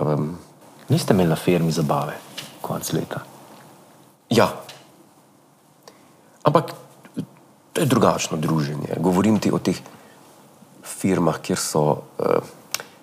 Um, 0.00 0.36
Niste 0.88 1.12
imeli 1.14 1.28
na 1.28 1.36
firmi 1.36 1.72
zabave, 1.72 2.14
konc 2.60 2.92
leta. 2.92 3.20
ja. 4.30 4.48
Ampak 6.42 6.72
to 7.72 7.80
je 7.80 7.86
drugačno 7.86 8.36
druženje. 8.36 8.96
Govorim 8.98 9.38
ti 9.38 9.50
o 9.52 9.58
teh 9.58 9.76
firmah, 10.82 11.38
kjer 11.38 11.58
so. 11.58 11.82
Uh, 12.18 12.26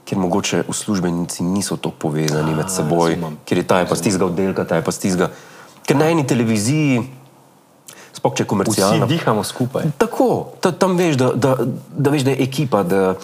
Ker 0.05 0.17
mogoče 0.17 0.63
uslužbenci 0.69 1.43
niso 1.43 1.77
tako 1.77 1.95
povezani 1.99 2.53
med 2.53 2.69
seboj, 2.69 3.15
razumem. 3.15 3.37
ker 3.45 3.57
je 3.57 3.63
ta 3.67 3.79
je 3.79 3.87
pa 3.89 3.95
z 3.95 4.01
tistega 4.01 4.25
oddelka, 4.25 4.65
ta 4.65 4.75
je 4.75 4.83
pa 4.85 4.91
z 4.91 4.99
tistega. 4.99 5.31
Ker 5.81 5.97
na 5.97 6.09
eni 6.13 6.27
televiziji, 6.27 6.99
sploh 8.25 8.75
če 8.75 8.81
je 8.81 9.01
Vsi 9.01 9.07
dihamo 9.09 9.43
skupaj. 9.43 9.91
Tako, 9.97 10.57
ta, 10.59 10.71
tam 10.71 10.97
veš 10.97 11.17
da, 11.21 11.31
da, 11.33 11.55
da 11.91 12.09
veš, 12.09 12.25
da 12.25 12.33
je 12.33 12.43
ekipa, 12.43 12.83
da, 12.83 13.15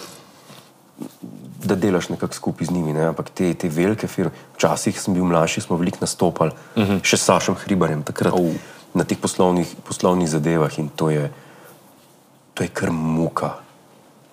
da 1.64 1.74
delaš 1.74 2.08
nekako 2.08 2.34
skupaj 2.34 2.66
z 2.66 2.76
njimi. 2.76 2.92
Ne? 2.92 3.10
Ampak 3.10 3.30
te, 3.30 3.54
te 3.54 3.68
velike 3.68 4.06
firme, 4.06 4.32
včasih 4.56 5.00
sem 5.00 5.14
bil 5.14 5.24
mlajši, 5.24 5.66
smo 5.66 5.76
veliko 5.76 5.98
nastopali, 6.00 6.52
uh 6.76 6.82
-huh. 6.82 7.02
še 7.02 7.16
s 7.16 7.26
Sašem 7.26 7.54
Hribarjem, 7.54 8.02
takrat 8.02 8.34
oh. 8.34 8.54
na 8.94 9.04
teh 9.04 9.18
poslovnih, 9.18 9.66
poslovnih 9.84 10.30
zadevah 10.30 10.78
in 10.78 10.88
to 10.88 11.10
je, 11.10 11.30
to 12.54 12.62
je 12.62 12.68
kar 12.68 12.90
muka. 12.90 13.58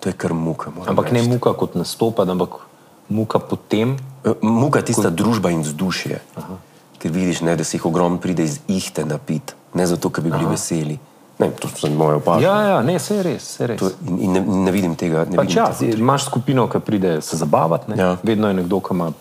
To 0.00 0.08
je 0.08 0.12
kar 0.12 0.32
muka. 0.32 0.72
Ampak 0.86 1.12
ne 1.12 1.20
reči. 1.20 1.28
muka 1.28 1.52
kot 1.52 1.74
nastopati, 1.74 2.30
ampak 2.30 2.64
muka 3.08 3.38
potem. 3.38 3.96
Eh, 4.24 4.32
Muka 4.42 4.82
tista 4.82 5.10
družba 5.10 5.50
in 5.50 5.60
vzdušje. 5.60 6.20
Aha. 6.36 6.56
Ker 7.00 7.10
vidiš, 7.12 7.40
ne, 7.40 7.56
da 7.56 7.64
se 7.64 7.76
jih 7.76 7.86
ogromno 7.86 8.20
pride 8.20 8.44
iz 8.44 8.60
ihte 8.68 9.04
napit, 9.04 9.56
ne 9.74 9.86
zato, 9.86 10.10
ker 10.10 10.24
bi 10.24 10.30
bili 10.30 10.44
Aha. 10.44 10.50
veseli. 10.50 10.98
Ne, 11.38 11.50
to 11.50 11.68
so 11.68 11.88
moje 11.88 12.16
opažanje. 12.16 12.44
Ja, 12.44 12.62
ja, 12.62 12.82
ne, 12.82 12.98
vse 12.98 13.14
je 13.14 13.22
res. 13.22 13.42
Vse 13.44 13.62
je 13.62 13.66
res. 13.66 13.78
To- 13.80 13.90
In, 14.06 14.18
in 14.20 14.32
ne, 14.32 14.40
ne 14.40 14.70
vidim 14.70 14.94
tega. 14.94 15.24
Ne 15.24 15.36
Pač 15.36 15.46
vidim 15.48 15.56
ja, 15.56 15.70
tega. 15.72 15.96
imaš 15.98 16.24
skupino, 16.24 16.68
ki 16.68 16.80
pride 16.80 17.20
se 17.22 17.36
zabavati. 17.36 17.92
Ja. 17.96 18.16
Vedno 18.22 18.48
je 18.48 18.54
nekdo, 18.54 18.80
ki 18.80 18.92
ima, 18.92 19.12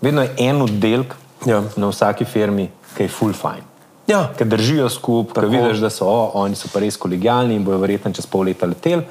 vedno 0.00 0.22
je 0.22 0.34
en 0.38 0.62
oddelek 0.62 1.14
Ja. 1.44 1.62
na 1.76 1.88
vsaki 1.88 2.24
firmi, 2.24 2.68
ki 2.96 3.02
je 3.02 3.08
full 3.08 3.32
fine. 3.32 3.66
Ja, 4.06 4.28
Ki 4.38 4.44
držijo 4.44 4.88
skupaj, 4.88 5.34
Tako. 5.34 5.48
vidiš, 5.48 5.78
da 5.78 5.90
so 5.90 6.06
o, 6.06 6.30
oni 6.34 6.54
so 6.54 6.68
pa 6.72 6.78
res 6.78 6.96
kolegijalni 6.96 7.54
in 7.54 7.64
bojo 7.64 7.78
verjetno 7.78 8.12
čez 8.12 8.26
pol 8.26 8.42
leta 8.42 8.66
leteli, 8.66 9.02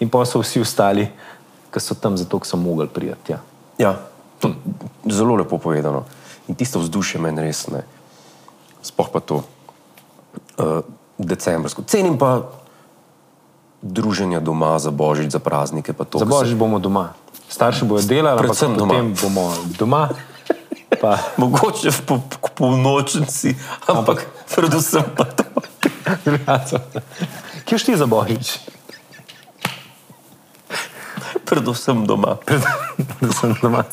in 0.00 0.08
pa 0.08 0.24
so 0.24 0.40
vsi 0.40 0.60
ostali, 0.60 1.08
ki 1.70 1.80
so 1.80 1.94
tam 1.94 2.16
zato, 2.16 2.38
ker 2.38 2.46
so 2.46 2.56
mogli 2.56 2.88
priti. 2.88 3.32
Ja. 3.32 3.38
ja, 3.78 3.96
to, 4.38 4.50
zelo 5.06 5.36
lepo 5.36 5.58
povedano. 5.58 6.04
In 6.48 6.54
tisto 6.54 6.78
vzdušje 6.78 7.20
meni 7.20 7.40
res 7.40 7.68
ne. 7.68 7.84
Sploh 8.82 9.08
pa 9.08 9.20
to 9.20 9.42
uh, 10.56 10.80
decembrsko. 11.16 11.82
Cenim 11.82 12.14
pa 12.14 12.42
druženja 13.78 14.38
doma 14.38 14.76
za 14.76 14.90
božič, 14.90 15.28
za 15.28 15.38
praznike. 15.38 15.92
To, 15.92 16.04
Za 16.14 16.18
ko 16.18 16.18
se- 16.18 16.26
božič 16.26 16.54
bomo 16.54 16.78
doma. 16.78 17.12
Starši 17.46 17.84
bojo 17.84 18.02
delali, 18.02 18.34
ampak 18.34 18.46
Predvsem 18.48 18.72
doma. 18.72 18.90
potem 18.90 19.06
bomo 19.14 19.44
doma. 19.74 20.02
Pa, 20.96 21.18
Mogoče 21.36 21.90
v 21.90 22.00
po, 22.02 22.14
po, 22.18 22.48
polnočnici, 22.50 23.54
ampak 23.86 24.24
predvsem 24.48 25.04
pa 25.08 25.24
to. 25.26 25.44
Kje 27.62 27.76
šti 27.76 27.94
za 27.94 28.06
božič? 28.06 28.58
Predvsem 31.44 32.02
doma. 32.02 32.38
Da 33.20 33.30
sem 33.30 33.54
doma. 33.56 33.84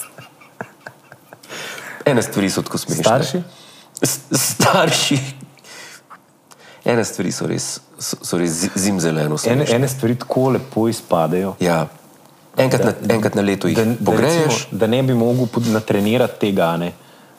Ene 2.04 2.22
stvari 2.22 2.50
so 2.50 2.62
tako 2.62 2.78
smešne. 2.78 3.04
Starši? 3.04 3.38
S- 4.02 4.26
Starši. 4.32 5.18
Ene 6.86 7.04
stvari 7.04 7.32
so 7.32 7.48
res, 7.48 7.68
so, 7.98 8.18
so 8.22 8.38
res 8.38 8.52
zi- 8.52 8.72
zimzeleno. 8.76 9.38
Ene, 9.46 9.66
ene 9.70 9.88
stvari 9.88 10.16
tako 10.16 10.50
lepo 10.50 10.88
izpadejo. 10.88 11.56
Ja. 11.60 11.88
Enkrat, 12.58 12.84
na, 12.84 12.94
enkrat 13.10 13.36
na 13.36 13.42
leto 13.42 13.68
jih 13.68 13.78
Da, 13.78 13.86
da, 13.86 13.96
pogreješ. 14.06 14.44
recimo, 14.46 14.80
da 14.80 14.88
ne 14.88 15.04
bi 15.04 15.14
mogel 15.14 15.46
natrenirati 15.66 16.40
tega, 16.40 16.78
ne? 16.78 16.92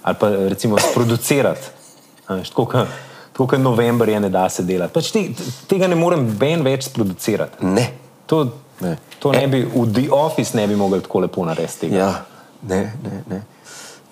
ali 0.02 0.16
pa 0.20 0.28
recimo 0.28 0.78
sproducirati. 0.80 1.60
Tako 2.26 2.66
kot- 3.34 3.58
november 3.58 4.08
je, 4.08 4.20
ne 4.20 4.28
da 4.28 4.48
se 4.48 4.62
delati. 4.62 4.92
Pač 4.92 5.10
te, 5.10 5.28
tega 5.66 5.86
ne 5.86 5.94
morem 5.94 6.26
ben 6.30 6.62
več 6.62 6.84
sproducirati. 6.84 7.64
Ne. 7.64 7.90
To, 8.26 8.44
Ne. 8.80 8.96
to 9.18 9.32
ne 9.32 9.46
bi, 9.46 9.60
v 9.64 9.92
The 9.92 10.08
Office 10.10 10.56
ne 10.56 10.66
bi 10.66 10.76
mogli 10.76 11.00
tako 11.00 11.20
lepo 11.20 11.44
narediti. 11.44 11.78
Tega. 11.80 11.96
Ja, 11.96 12.24
ne, 12.62 12.80
ne, 13.02 13.22
ne. 13.28 13.42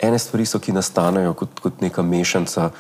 Ene 0.01 0.19
stvari 0.19 0.47
so, 0.47 0.59
ki 0.59 0.73
nastanejo 0.73 1.35
kot, 1.35 1.61
kot 1.61 1.81
neka 1.81 2.03
mešanica, 2.03 2.71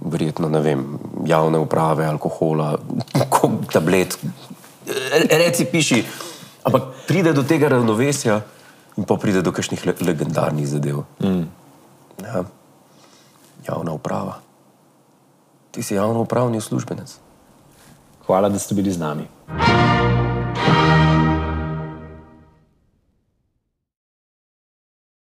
verjetno 0.00 0.48
ne 0.48 0.60
vem, 0.60 0.84
javne 1.26 1.58
uprave, 1.58 2.06
alkohola, 2.06 2.78
ko- 3.32 3.60
tablet. 3.72 4.18
Re- 4.86 5.38
Reci, 5.38 5.64
piši. 5.64 6.04
Ampak 6.64 6.82
pride 7.06 7.32
do 7.32 7.42
tega 7.42 7.68
ravnovesja 7.68 8.40
in 8.96 9.04
pa 9.04 9.16
pride 9.16 9.42
do 9.42 9.52
kakšnih 9.52 9.86
le, 9.86 9.94
legendarnih 10.00 10.68
zadev. 10.68 11.04
Mm. 11.22 11.46
Ja. 12.22 12.44
Javna 13.64 13.92
uprava. 13.92 14.40
Ti 15.70 15.82
si 15.82 15.94
javno 15.94 16.20
upravni 16.20 16.58
uslužbenec. 16.58 17.16
Hvala, 18.26 18.48
da 18.48 18.58
ste 18.58 18.74
bili 18.74 18.92
z 18.92 18.98
nami. 18.98 19.24